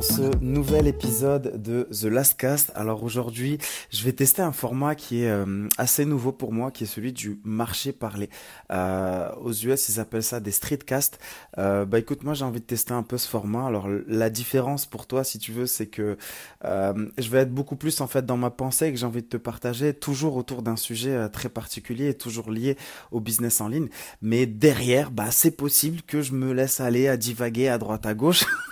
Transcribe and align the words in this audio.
Dans 0.00 0.06
ce 0.06 0.38
nouvel 0.40 0.86
épisode 0.86 1.62
de 1.62 1.86
The 1.92 2.04
Last 2.04 2.38
Cast. 2.38 2.72
Alors 2.74 3.04
aujourd'hui, 3.04 3.58
je 3.90 4.02
vais 4.02 4.14
tester 4.14 4.40
un 4.40 4.50
format 4.50 4.94
qui 4.94 5.24
est 5.24 5.28
euh, 5.28 5.68
assez 5.76 6.06
nouveau 6.06 6.32
pour 6.32 6.54
moi, 6.54 6.70
qui 6.70 6.84
est 6.84 6.86
celui 6.86 7.12
du 7.12 7.38
marché 7.44 7.92
parlé. 7.92 8.30
Euh, 8.72 9.30
aux 9.42 9.52
US, 9.52 9.90
ils 9.90 10.00
appellent 10.00 10.22
ça 10.22 10.40
des 10.40 10.52
streetcasts. 10.52 11.18
Euh, 11.58 11.84
bah 11.84 11.98
écoute, 11.98 12.22
moi 12.22 12.32
j'ai 12.32 12.46
envie 12.46 12.60
de 12.60 12.64
tester 12.64 12.94
un 12.94 13.02
peu 13.02 13.18
ce 13.18 13.28
format. 13.28 13.66
Alors 13.66 13.88
la 14.08 14.30
différence 14.30 14.86
pour 14.86 15.06
toi, 15.06 15.22
si 15.22 15.38
tu 15.38 15.52
veux, 15.52 15.66
c'est 15.66 15.88
que 15.88 16.16
euh, 16.64 17.10
je 17.18 17.28
vais 17.28 17.40
être 17.40 17.52
beaucoup 17.52 17.76
plus 17.76 18.00
en 18.00 18.06
fait 18.06 18.24
dans 18.24 18.38
ma 18.38 18.48
pensée 18.48 18.90
que 18.92 18.96
j'ai 18.96 19.04
envie 19.04 19.20
de 19.20 19.28
te 19.28 19.36
partager, 19.36 19.92
toujours 19.92 20.36
autour 20.36 20.62
d'un 20.62 20.76
sujet 20.76 21.12
euh, 21.12 21.28
très 21.28 21.50
particulier 21.50 22.08
et 22.08 22.14
toujours 22.14 22.50
lié 22.50 22.78
au 23.10 23.20
business 23.20 23.60
en 23.60 23.68
ligne. 23.68 23.90
Mais 24.22 24.46
derrière, 24.46 25.10
bah 25.10 25.30
c'est 25.30 25.50
possible 25.50 26.00
que 26.00 26.22
je 26.22 26.32
me 26.32 26.54
laisse 26.54 26.80
aller 26.80 27.06
à 27.06 27.18
divaguer 27.18 27.68
à 27.68 27.76
droite 27.76 28.06
à 28.06 28.14
gauche. 28.14 28.46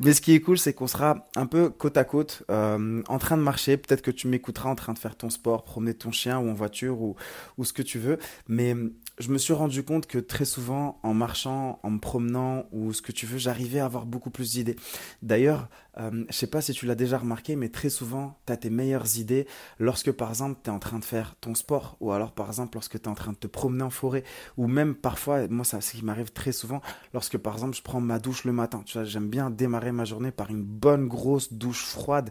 Mais 0.00 0.12
ce 0.12 0.20
qui 0.20 0.34
est 0.34 0.40
cool, 0.40 0.58
c'est 0.58 0.72
qu'on 0.72 0.86
sera 0.86 1.28
un 1.36 1.46
peu 1.46 1.70
côte 1.70 1.96
à 1.96 2.04
côte, 2.04 2.42
euh, 2.50 3.02
en 3.08 3.18
train 3.18 3.36
de 3.36 3.42
marcher. 3.42 3.76
Peut-être 3.76 4.02
que 4.02 4.10
tu 4.10 4.28
m'écouteras 4.28 4.70
en 4.70 4.74
train 4.74 4.92
de 4.92 4.98
faire 4.98 5.16
ton 5.16 5.30
sport, 5.30 5.64
promener 5.64 5.94
ton 5.94 6.12
chien 6.12 6.38
ou 6.38 6.50
en 6.50 6.54
voiture 6.54 7.00
ou, 7.00 7.16
ou 7.58 7.64
ce 7.64 7.72
que 7.72 7.82
tu 7.82 7.98
veux. 7.98 8.18
Mais 8.48 8.74
je 9.18 9.30
me 9.30 9.38
suis 9.38 9.54
rendu 9.54 9.82
compte 9.82 10.06
que 10.06 10.18
très 10.18 10.44
souvent, 10.44 11.00
en 11.02 11.14
marchant, 11.14 11.80
en 11.82 11.90
me 11.90 11.98
promenant 11.98 12.64
ou 12.70 12.92
ce 12.92 13.00
que 13.00 13.12
tu 13.12 13.24
veux, 13.24 13.38
j'arrivais 13.38 13.80
à 13.80 13.86
avoir 13.86 14.04
beaucoup 14.04 14.30
plus 14.30 14.52
d'idées. 14.52 14.76
D'ailleurs, 15.22 15.68
euh, 15.98 16.24
je 16.28 16.36
sais 16.36 16.46
pas 16.46 16.60
si 16.60 16.72
tu 16.72 16.84
l'as 16.84 16.94
déjà 16.94 17.16
remarqué, 17.16 17.56
mais 17.56 17.70
très 17.70 17.88
souvent, 17.88 18.38
tu 18.46 18.52
as 18.52 18.58
tes 18.58 18.68
meilleures 18.68 19.16
idées 19.18 19.46
lorsque, 19.78 20.12
par 20.12 20.28
exemple, 20.28 20.60
tu 20.62 20.68
es 20.68 20.72
en 20.72 20.78
train 20.78 20.98
de 20.98 21.04
faire 21.04 21.34
ton 21.40 21.54
sport 21.54 21.96
ou 22.00 22.12
alors, 22.12 22.32
par 22.32 22.48
exemple, 22.48 22.76
lorsque 22.76 23.00
tu 23.00 23.04
es 23.04 23.08
en 23.08 23.14
train 23.14 23.32
de 23.32 23.38
te 23.38 23.46
promener 23.46 23.84
en 23.84 23.90
forêt 23.90 24.22
ou 24.58 24.66
même 24.66 24.94
parfois, 24.94 25.48
moi, 25.48 25.64
ça, 25.64 25.80
ce 25.80 25.92
qui 25.92 26.04
m'arrive 26.04 26.32
très 26.32 26.52
souvent, 26.52 26.82
lorsque, 27.14 27.38
par 27.38 27.54
exemple, 27.54 27.74
je 27.74 27.82
prends 27.82 28.02
ma 28.02 28.18
douche 28.18 28.44
le 28.44 28.52
matin. 28.52 28.82
Tu 28.84 28.98
vois, 28.98 29.04
j'aime 29.04 29.28
bien 29.28 29.48
démarrer 29.48 29.92
ma 29.92 30.04
journée 30.04 30.30
par 30.30 30.50
une 30.50 30.62
bonne 30.62 31.08
grosse 31.08 31.54
douche 31.54 31.86
froide. 31.86 32.30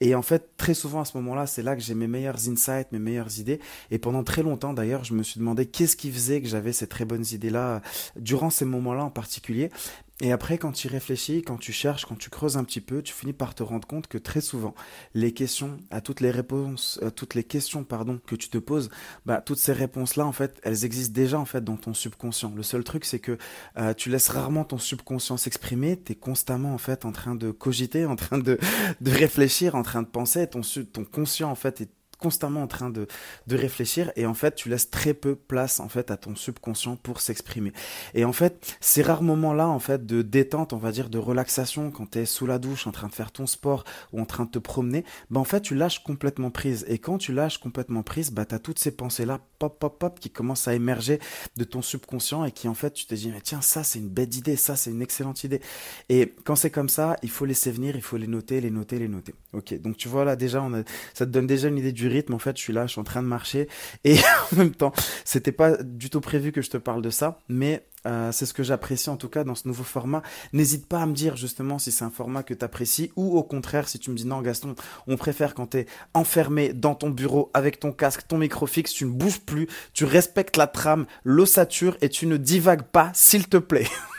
Et 0.00 0.14
en 0.14 0.22
fait, 0.22 0.50
très 0.58 0.74
souvent, 0.74 1.00
à 1.00 1.06
ce 1.06 1.16
moment-là, 1.16 1.46
c'est 1.46 1.62
là 1.62 1.76
que 1.76 1.82
j'ai 1.82 1.94
mes 1.94 2.08
meilleurs 2.08 2.46
insights, 2.48 2.92
mes 2.92 2.98
meilleures 2.98 3.38
idées. 3.38 3.60
Et 3.90 3.98
pendant 3.98 4.22
très 4.22 4.42
longtemps, 4.42 4.74
d'ailleurs, 4.74 5.04
je 5.04 5.14
me 5.14 5.22
suis 5.22 5.40
demandé 5.40 5.64
qu'est-ce 5.64 5.96
qui 5.96 6.12
faisait 6.12 6.25
que 6.42 6.48
j'avais 6.48 6.72
ces 6.72 6.86
très 6.86 7.04
bonnes 7.04 7.24
idées-là 7.30 7.82
durant 8.16 8.50
ces 8.50 8.64
moments-là 8.64 9.04
en 9.04 9.10
particulier. 9.10 9.70
Et 10.22 10.32
après, 10.32 10.56
quand 10.56 10.72
tu 10.72 10.88
réfléchis, 10.88 11.42
quand 11.42 11.58
tu 11.58 11.72
cherches, 11.72 12.06
quand 12.06 12.16
tu 12.16 12.30
creuses 12.30 12.56
un 12.56 12.64
petit 12.64 12.80
peu, 12.80 13.02
tu 13.02 13.12
finis 13.12 13.34
par 13.34 13.54
te 13.54 13.62
rendre 13.62 13.86
compte 13.86 14.06
que 14.06 14.16
très 14.16 14.40
souvent, 14.40 14.74
les 15.12 15.32
questions, 15.32 15.76
à 15.90 16.00
toutes 16.00 16.22
les 16.22 16.30
réponses, 16.30 16.98
à 17.02 17.10
toutes 17.10 17.34
les 17.34 17.44
questions, 17.44 17.84
pardon, 17.84 18.18
que 18.26 18.34
tu 18.34 18.48
te 18.48 18.56
poses, 18.56 18.88
bah, 19.26 19.42
toutes 19.42 19.58
ces 19.58 19.74
réponses-là, 19.74 20.24
en 20.24 20.32
fait, 20.32 20.58
elles 20.62 20.86
existent 20.86 21.12
déjà, 21.12 21.38
en 21.38 21.44
fait, 21.44 21.62
dans 21.62 21.76
ton 21.76 21.92
subconscient. 21.92 22.50
Le 22.56 22.62
seul 22.62 22.82
truc, 22.82 23.04
c'est 23.04 23.18
que 23.18 23.36
euh, 23.76 23.92
tu 23.92 24.08
laisses 24.08 24.30
rarement 24.30 24.64
ton 24.64 24.78
subconscient 24.78 25.36
s'exprimer, 25.36 26.00
tu 26.02 26.12
es 26.12 26.14
constamment, 26.14 26.72
en 26.72 26.78
fait, 26.78 27.04
en 27.04 27.12
train 27.12 27.34
de 27.34 27.50
cogiter, 27.50 28.06
en 28.06 28.16
train 28.16 28.38
de, 28.38 28.58
de 29.02 29.10
réfléchir, 29.10 29.74
en 29.74 29.82
train 29.82 30.00
de 30.00 30.08
penser, 30.08 30.46
ton, 30.46 30.62
ton 30.94 31.04
conscient, 31.04 31.50
en 31.50 31.56
fait, 31.56 31.82
est 31.82 31.90
constamment 32.18 32.62
en 32.62 32.66
train 32.66 32.90
de, 32.90 33.06
réfléchir 33.50 34.12
et 34.16 34.26
en 34.26 34.34
fait 34.34 34.54
tu 34.54 34.68
laisses 34.68 34.90
très 34.90 35.14
peu 35.14 35.34
place 35.34 35.80
en 35.80 35.88
fait 35.88 36.10
à 36.10 36.16
ton 36.16 36.36
subconscient 36.36 36.96
pour 36.96 37.20
s'exprimer. 37.20 37.72
Et 38.14 38.24
en 38.24 38.32
fait 38.32 38.76
ces 38.80 39.02
rares 39.02 39.22
moments 39.22 39.54
là 39.54 39.66
en 39.66 39.78
fait 39.78 40.04
de 40.04 40.22
détente 40.22 40.72
on 40.72 40.78
va 40.78 40.92
dire 40.92 41.08
de 41.08 41.18
relaxation 41.18 41.90
quand 41.90 42.10
tu 42.10 42.18
es 42.18 42.26
sous 42.26 42.46
la 42.46 42.58
douche 42.58 42.86
en 42.86 42.92
train 42.92 43.08
de 43.08 43.14
faire 43.14 43.32
ton 43.32 43.46
sport 43.46 43.84
ou 44.12 44.20
en 44.20 44.26
train 44.26 44.44
de 44.44 44.50
te 44.50 44.58
promener 44.58 45.04
bah 45.30 45.40
en 45.40 45.44
fait 45.44 45.60
tu 45.60 45.74
lâches 45.74 46.02
complètement 46.02 46.50
prise. 46.50 46.84
Et 46.88 46.98
quand 46.98 47.18
tu 47.18 47.32
lâches 47.32 47.58
complètement 47.58 48.02
prise 48.02 48.30
bah 48.30 48.44
tu 48.44 48.54
as 48.54 48.58
toutes 48.58 48.78
ces 48.78 48.90
pensées 48.90 49.24
là 49.24 49.40
pop 49.58 49.78
pop 49.78 49.98
pop 49.98 50.20
qui 50.20 50.30
commencent 50.30 50.68
à 50.68 50.74
émerger 50.74 51.18
de 51.56 51.64
ton 51.64 51.80
subconscient 51.82 52.44
et 52.44 52.52
qui 52.52 52.68
en 52.68 52.74
fait 52.74 52.92
tu 52.92 53.06
te 53.06 53.14
dis 53.14 53.30
mais 53.30 53.40
tiens 53.40 53.62
ça 53.62 53.84
c'est 53.84 53.98
une 53.98 54.10
bête 54.10 54.36
idée 54.36 54.56
ça 54.56 54.76
c'est 54.76 54.90
une 54.90 55.02
excellente 55.02 55.44
idée. 55.44 55.60
Et 56.08 56.34
quand 56.44 56.56
c'est 56.56 56.70
comme 56.70 56.88
ça 56.88 57.16
il 57.22 57.30
faut 57.30 57.46
laisser 57.46 57.70
venir 57.70 57.96
il 57.96 58.02
faut 58.02 58.16
les 58.16 58.26
noter 58.26 58.60
les 58.60 58.70
noter 58.70 58.98
les 58.98 59.08
noter. 59.08 59.34
Ok 59.52 59.80
donc 59.80 59.96
tu 59.96 60.08
vois 60.08 60.24
là 60.24 60.36
déjà 60.36 60.66
ça 61.14 61.26
te 61.26 61.30
donne 61.30 61.46
déjà 61.46 61.68
une 61.68 61.78
idée 61.78 61.92
du 61.92 62.05
rythme. 62.08 62.34
En 62.34 62.38
fait, 62.38 62.56
je 62.56 62.62
suis 62.62 62.72
là, 62.72 62.86
je 62.86 62.92
suis 62.92 63.00
en 63.00 63.04
train 63.04 63.22
de 63.22 63.28
marcher. 63.28 63.68
Et 64.04 64.16
en 64.52 64.56
même 64.56 64.74
temps, 64.74 64.92
c'était 65.24 65.52
pas 65.52 65.76
du 65.82 66.10
tout 66.10 66.20
prévu 66.20 66.52
que 66.52 66.62
je 66.62 66.70
te 66.70 66.76
parle 66.76 67.02
de 67.02 67.10
ça, 67.10 67.40
mais 67.48 67.84
euh, 68.06 68.30
c'est 68.30 68.46
ce 68.46 68.54
que 68.54 68.62
j'apprécie 68.62 69.10
en 69.10 69.16
tout 69.16 69.28
cas 69.28 69.44
dans 69.44 69.54
ce 69.54 69.66
nouveau 69.66 69.84
format. 69.84 70.22
N'hésite 70.52 70.86
pas 70.86 71.00
à 71.00 71.06
me 71.06 71.12
dire 71.12 71.36
justement 71.36 71.78
si 71.78 71.90
c'est 71.90 72.04
un 72.04 72.10
format 72.10 72.42
que 72.42 72.54
tu 72.54 72.64
apprécies 72.64 73.10
ou 73.16 73.36
au 73.36 73.42
contraire 73.42 73.88
si 73.88 73.98
tu 73.98 74.10
me 74.10 74.16
dis 74.16 74.26
non 74.26 74.42
Gaston, 74.42 74.74
on 75.06 75.16
préfère 75.16 75.54
quand 75.54 75.68
tu 75.68 75.78
es 75.78 75.86
enfermé 76.14 76.72
dans 76.72 76.94
ton 76.94 77.10
bureau 77.10 77.50
avec 77.52 77.80
ton 77.80 77.92
casque, 77.92 78.28
ton 78.28 78.38
micro 78.38 78.66
fixe, 78.66 78.92
tu 78.92 79.06
ne 79.06 79.10
bouges 79.10 79.40
plus, 79.40 79.66
tu 79.92 80.04
respectes 80.04 80.56
la 80.56 80.68
trame, 80.68 81.06
l'ossature 81.24 81.96
et 82.00 82.08
tu 82.08 82.26
ne 82.26 82.36
divagues 82.36 82.82
pas 82.82 83.10
s'il 83.12 83.48
te 83.48 83.56
plaît. 83.56 83.88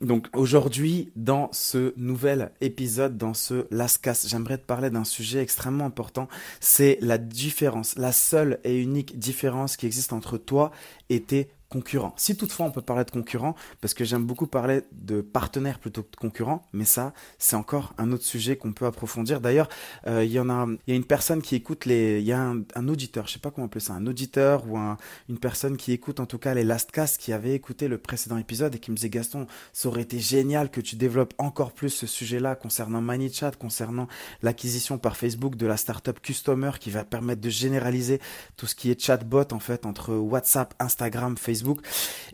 Donc 0.00 0.28
aujourd'hui, 0.34 1.10
dans 1.16 1.48
ce 1.52 1.92
nouvel 1.96 2.52
épisode, 2.60 3.16
dans 3.16 3.34
ce 3.34 3.66
Lascas, 3.70 4.26
j'aimerais 4.26 4.58
te 4.58 4.66
parler 4.66 4.90
d'un 4.90 5.04
sujet 5.04 5.40
extrêmement 5.40 5.86
important. 5.86 6.28
C'est 6.60 6.98
la 7.00 7.18
différence, 7.18 7.96
la 7.96 8.12
seule 8.12 8.58
et 8.64 8.76
unique 8.80 9.18
différence 9.18 9.76
qui 9.76 9.86
existe 9.86 10.12
entre 10.12 10.38
toi 10.38 10.70
et 11.08 11.20
tes 11.22 11.48
concurrents. 11.68 12.14
Si 12.16 12.36
toutefois 12.36 12.66
on 12.66 12.70
peut 12.70 12.82
parler 12.82 13.04
de 13.04 13.10
concurrents, 13.10 13.54
parce 13.80 13.94
que 13.94 14.04
j'aime 14.04 14.24
beaucoup 14.24 14.46
parler 14.46 14.82
de 14.92 15.20
partenaires 15.20 15.78
plutôt 15.78 16.02
que 16.02 16.10
de 16.12 16.16
concurrents, 16.16 16.66
mais 16.72 16.84
ça, 16.84 17.12
c'est 17.38 17.56
encore 17.56 17.92
un 17.98 18.12
autre 18.12 18.24
sujet 18.24 18.56
qu'on 18.56 18.72
peut 18.72 18.86
approfondir. 18.86 19.40
D'ailleurs, 19.40 19.68
euh, 20.06 20.24
il 20.24 20.30
y 20.30 20.38
en 20.38 20.48
a, 20.48 20.66
il 20.86 20.90
y 20.90 20.92
a 20.92 20.96
une 20.96 21.04
personne 21.04 21.42
qui 21.42 21.56
écoute 21.56 21.84
les, 21.84 22.20
il 22.20 22.26
y 22.26 22.32
a 22.32 22.40
un, 22.40 22.88
auditeur, 22.88 23.26
je 23.26 23.32
sais 23.32 23.38
pas 23.38 23.50
comment 23.50 23.66
appeler 23.66 23.80
ça, 23.80 23.94
un 23.94 24.06
auditeur 24.06 24.64
ou 24.68 24.78
un, 24.78 24.96
une 25.28 25.38
personne 25.38 25.76
qui 25.76 25.92
écoute 25.92 26.20
en 26.20 26.26
tout 26.26 26.38
cas 26.38 26.54
les 26.54 26.64
Lastcasts, 26.64 27.20
qui 27.20 27.32
avait 27.32 27.54
écouté 27.54 27.88
le 27.88 27.98
précédent 27.98 28.36
épisode 28.38 28.74
et 28.74 28.78
qui 28.78 28.90
me 28.90 28.96
disait 28.96 29.10
Gaston, 29.10 29.46
ça 29.72 29.88
aurait 29.88 30.02
été 30.02 30.20
génial 30.20 30.70
que 30.70 30.80
tu 30.80 30.96
développes 30.96 31.34
encore 31.38 31.72
plus 31.72 31.90
ce 31.90 32.06
sujet-là 32.06 32.54
concernant 32.54 33.00
ManyChat, 33.00 33.52
concernant 33.52 34.06
l'acquisition 34.42 34.98
par 34.98 35.16
Facebook 35.16 35.56
de 35.56 35.66
la 35.66 35.76
startup 35.76 36.20
Customer 36.20 36.72
qui 36.78 36.90
va 36.90 37.04
permettre 37.04 37.40
de 37.40 37.50
généraliser 37.50 38.20
tout 38.56 38.66
ce 38.66 38.74
qui 38.74 38.90
est 38.90 39.00
chatbot 39.00 39.52
en 39.52 39.58
fait 39.58 39.84
entre 39.84 40.14
WhatsApp, 40.14 40.74
Instagram, 40.78 41.36
Facebook 41.36 41.55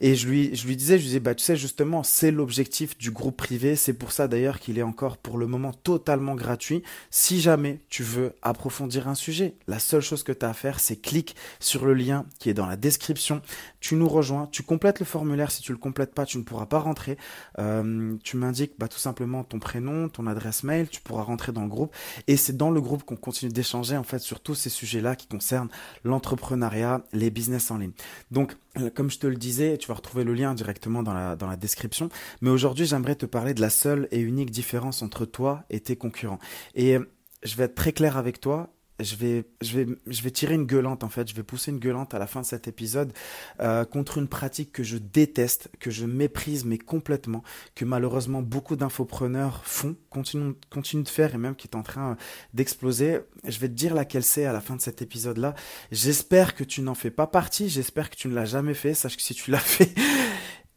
et 0.00 0.14
je 0.14 0.28
lui, 0.28 0.54
je 0.54 0.66
lui 0.66 0.76
disais, 0.76 0.98
je 0.98 1.02
lui 1.02 1.08
disais, 1.08 1.20
bah, 1.20 1.34
tu 1.34 1.44
sais, 1.44 1.56
justement, 1.56 2.02
c'est 2.02 2.30
l'objectif 2.30 2.96
du 2.98 3.10
groupe 3.10 3.36
privé. 3.36 3.76
C'est 3.76 3.92
pour 3.92 4.12
ça 4.12 4.28
d'ailleurs 4.28 4.58
qu'il 4.58 4.78
est 4.78 4.82
encore 4.82 5.16
pour 5.16 5.38
le 5.38 5.46
moment 5.46 5.72
totalement 5.72 6.34
gratuit. 6.34 6.82
Si 7.10 7.40
jamais 7.40 7.80
tu 7.88 8.02
veux 8.02 8.34
approfondir 8.42 9.08
un 9.08 9.14
sujet, 9.14 9.54
la 9.68 9.78
seule 9.78 10.00
chose 10.00 10.22
que 10.22 10.32
tu 10.32 10.44
as 10.44 10.50
à 10.50 10.54
faire, 10.54 10.80
c'est 10.80 10.96
clique 10.96 11.36
sur 11.60 11.84
le 11.84 11.94
lien 11.94 12.26
qui 12.38 12.50
est 12.50 12.54
dans 12.54 12.66
la 12.66 12.76
description. 12.76 13.42
Tu 13.80 13.94
nous 13.94 14.08
rejoins, 14.08 14.48
tu 14.50 14.62
complètes 14.62 15.00
le 15.00 15.06
formulaire. 15.06 15.50
Si 15.50 15.62
tu 15.62 15.72
le 15.72 15.78
complètes 15.78 16.14
pas, 16.14 16.24
tu 16.24 16.38
ne 16.38 16.42
pourras 16.42 16.66
pas 16.66 16.78
rentrer. 16.78 17.16
Euh, 17.58 18.16
tu 18.24 18.36
m'indiques 18.36 18.74
bah, 18.78 18.88
tout 18.88 18.98
simplement 18.98 19.44
ton 19.44 19.58
prénom, 19.58 20.08
ton 20.08 20.26
adresse 20.26 20.64
mail. 20.64 20.88
Tu 20.88 21.00
pourras 21.00 21.22
rentrer 21.22 21.52
dans 21.52 21.62
le 21.62 21.68
groupe. 21.68 21.94
Et 22.26 22.36
c'est 22.36 22.56
dans 22.56 22.70
le 22.70 22.80
groupe 22.80 23.04
qu'on 23.04 23.16
continue 23.16 23.52
d'échanger 23.52 23.96
en 23.96 24.02
fait 24.04 24.18
sur 24.18 24.40
tous 24.40 24.54
ces 24.54 24.70
sujets-là 24.70 25.16
qui 25.16 25.26
concernent 25.26 25.68
l'entrepreneuriat, 26.04 27.02
les 27.12 27.30
business 27.30 27.70
en 27.70 27.78
ligne. 27.78 27.92
Donc, 28.30 28.56
comme 28.94 29.10
je 29.10 29.18
te 29.18 29.26
le 29.26 29.36
disais, 29.36 29.76
tu 29.76 29.88
vas 29.88 29.94
retrouver 29.94 30.24
le 30.24 30.34
lien 30.34 30.54
directement 30.54 31.02
dans 31.02 31.14
la, 31.14 31.36
dans 31.36 31.46
la 31.46 31.56
description. 31.56 32.08
Mais 32.40 32.50
aujourd'hui, 32.50 32.86
j'aimerais 32.86 33.16
te 33.16 33.26
parler 33.26 33.54
de 33.54 33.60
la 33.60 33.70
seule 33.70 34.08
et 34.10 34.20
unique 34.20 34.50
différence 34.50 35.02
entre 35.02 35.24
toi 35.26 35.64
et 35.70 35.80
tes 35.80 35.96
concurrents. 35.96 36.38
Et 36.74 36.96
euh, 36.96 37.10
je 37.42 37.56
vais 37.56 37.64
être 37.64 37.74
très 37.74 37.92
clair 37.92 38.16
avec 38.16 38.40
toi 38.40 38.72
je 39.02 39.16
vais, 39.16 40.30
tirer 40.30 40.54
une 40.54 40.66
gueulante 40.66 41.04
en 41.04 41.08
fait, 41.08 41.28
je 41.28 41.34
vais 41.34 41.42
pousser 41.42 41.70
une 41.70 41.78
gueulante 41.78 42.14
à 42.14 42.18
la 42.18 42.26
fin 42.26 42.40
de 42.40 42.46
cet 42.46 42.68
épisode 42.68 43.12
euh, 43.60 43.84
contre 43.84 44.18
une 44.18 44.28
pratique 44.28 44.72
que 44.72 44.82
je 44.82 44.96
déteste, 44.96 45.70
que 45.80 45.90
je 45.90 46.06
méprise 46.06 46.64
mais 46.64 46.78
complètement, 46.78 47.42
que 47.74 47.84
malheureusement 47.84 48.42
beaucoup 48.42 48.76
d'infopreneurs 48.76 49.64
font, 49.64 49.96
continuent, 50.10 50.54
continuent 50.70 51.04
de 51.04 51.08
faire 51.08 51.34
et 51.34 51.38
même 51.38 51.56
qui 51.56 51.68
est 51.68 51.76
en 51.76 51.82
train 51.82 52.16
d'exploser. 52.54 53.20
Je 53.44 53.58
vais 53.58 53.68
te 53.68 53.74
dire 53.74 53.94
laquelle 53.94 54.24
c'est 54.24 54.44
à 54.44 54.52
la 54.52 54.60
fin 54.60 54.76
de 54.76 54.80
cet 54.80 55.02
épisode-là. 55.02 55.54
J'espère 55.90 56.54
que 56.54 56.64
tu 56.64 56.82
n'en 56.82 56.94
fais 56.94 57.10
pas 57.10 57.26
partie, 57.26 57.68
j'espère 57.68 58.10
que 58.10 58.16
tu 58.16 58.28
ne 58.28 58.34
l'as 58.34 58.44
jamais 58.44 58.74
fait. 58.74 58.94
Sache 58.94 59.16
que 59.16 59.22
si 59.22 59.34
tu 59.34 59.50
l'as 59.50 59.58
fait, 59.58 59.92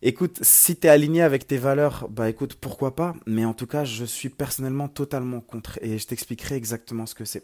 Écoute, 0.08 0.38
si 0.44 0.76
tu 0.76 0.86
es 0.86 0.90
aligné 0.92 1.24
avec 1.24 1.48
tes 1.48 1.58
valeurs, 1.58 2.08
bah 2.12 2.30
écoute, 2.30 2.54
pourquoi 2.54 2.96
pas, 2.96 3.16
mais 3.26 3.44
en 3.44 3.56
tout 3.56 3.66
cas, 3.66 3.86
je 3.86 4.06
suis 4.06 4.30
personnellement 4.30 4.88
totalement 4.88 5.42
contre 5.42 5.80
et 5.82 5.98
je 5.98 6.06
t'expliquerai 6.06 6.54
exactement 6.54 7.08
ce 7.08 7.16
que 7.16 7.26
c'est. 7.26 7.42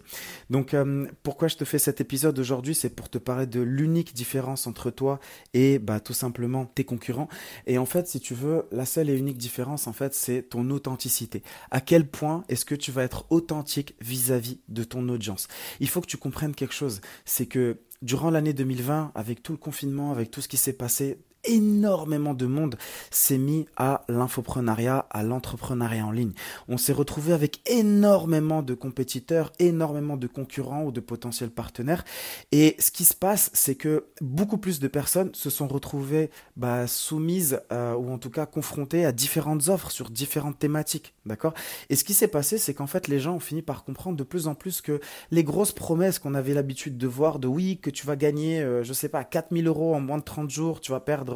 Donc, 0.52 0.76
euh, 0.76 1.08
pourquoi 1.24 1.48
je 1.48 1.58
te 1.58 1.66
fais 1.66 1.80
cet 1.80 2.02
épisode 2.02 2.38
aujourd'hui, 2.38 2.76
c'est 2.76 2.96
pour 2.96 3.10
te 3.10 3.18
parler 3.18 3.48
de 3.48 3.62
l'unique 3.62 4.14
différence 4.14 4.68
entre 4.68 4.92
toi 4.92 5.20
et 5.56 5.80
bah 5.80 6.00
tout 6.00 6.14
simplement 6.14 6.68
tes 6.68 6.84
concurrents. 6.84 7.30
Et 7.66 7.80
en 7.80 7.88
fait, 7.88 8.08
si 8.08 8.20
tu 8.20 8.36
veux, 8.36 8.68
la 8.72 8.86
seule 8.86 9.10
et 9.10 9.18
unique 9.18 9.40
différence, 9.40 9.88
en 9.88 9.94
fait, 9.94 10.14
c'est 10.14 10.44
ton 10.44 10.70
authenticité. 10.70 11.42
À 11.72 11.82
quel 11.82 12.08
point 12.08 12.44
est-ce 12.48 12.66
que 12.66 12.76
tu 12.76 12.92
vas 12.92 13.02
être 13.02 13.26
authentique 13.32 13.96
vis-à-vis 14.02 14.58
-vis 14.58 14.60
de 14.70 14.84
ton 14.84 15.10
audience? 15.10 15.48
Il 15.80 15.90
faut 15.90 16.00
que 16.00 16.06
tu 16.06 16.18
comprennes 16.18 16.54
quelque 16.54 16.76
chose, 16.76 17.02
c'est 17.26 17.48
que 17.48 17.80
durant 18.04 18.30
l'année 18.30 18.54
2020, 18.54 19.14
avec 19.16 19.42
tout 19.42 19.52
le 19.52 19.58
confinement, 19.58 20.12
avec 20.12 20.30
tout 20.30 20.42
ce 20.42 20.48
qui 20.48 20.58
s'est 20.58 20.74
passé, 20.74 21.18
énormément 21.44 22.34
de 22.34 22.46
monde 22.46 22.76
s'est 23.10 23.38
mis 23.38 23.68
à 23.78 24.04
l'infoprenariat, 24.08 25.06
à 25.10 25.24
l'entrepreneuriat 25.24 26.06
en 26.06 26.12
ligne. 26.12 26.34
On 26.68 26.78
s'est 26.78 26.94
retrouvé 26.94 27.34
avec 27.34 27.62
énormément 27.70 28.62
de 28.62 28.74
compétiteurs, 28.74 29.52
énormément 29.60 30.18
de 30.18 30.28
concurrents 30.28 30.84
ou 30.84 30.92
de 30.92 31.00
potentiels 31.00 31.50
partenaires. 31.52 32.04
Et 32.52 32.76
ce 32.80 32.92
qui 32.92 33.06
se 33.06 33.16
passe, 33.16 33.50
c'est 33.54 33.76
que 33.76 34.06
beaucoup 34.22 34.58
plus 34.58 34.80
de 34.80 34.88
personnes 34.88 35.34
se 35.34 35.50
sont 35.50 35.68
retrouvées 35.68 36.30
bah, 36.56 36.88
soumises 36.88 37.62
euh, 37.72 37.94
ou 37.94 38.12
en 38.12 38.18
tout 38.18 38.30
cas 38.30 38.46
confrontées 38.46 39.06
à 39.06 39.12
différentes 39.12 39.70
offres 39.70 39.92
sur 39.92 40.10
différentes 40.10 40.60
thématiques. 40.60 41.14
D'accord? 41.26 41.54
Et 41.90 41.96
ce 41.96 42.04
qui 42.04 42.14
s'est 42.14 42.28
passé, 42.28 42.58
c'est 42.58 42.74
qu'en 42.74 42.88
fait, 42.88 43.08
les 43.08 43.20
gens 43.20 43.36
ont 43.36 43.40
fini 43.40 43.62
par 43.62 43.84
comprendre 43.84 44.18
de 44.18 44.24
plus 44.24 44.48
en 44.48 44.56
plus 44.56 44.82
que 44.82 45.00
les 45.30 45.44
grosses 45.44 45.72
promesses 45.72 46.20
qu'on 46.20 46.34
avait 46.34 46.54
l'habitude 46.54 46.98
de 46.98 47.08
voir, 47.08 47.40
de 47.40 47.48
oui, 47.48 47.80
que 47.82 47.90
tu 47.90 48.06
vas 48.06 48.16
gagner, 48.16 48.62
euh, 48.62 48.84
je 48.84 48.94
sais 48.94 49.10
pas, 49.10 49.24
4000 49.24 49.68
euros 49.68 49.96
en 49.96 50.00
moins 50.00 50.18
de 50.18 50.24
30 50.24 50.50
jours, 50.50 50.82
tu 50.82 50.92
vas 50.92 51.00
perdre 51.00 51.31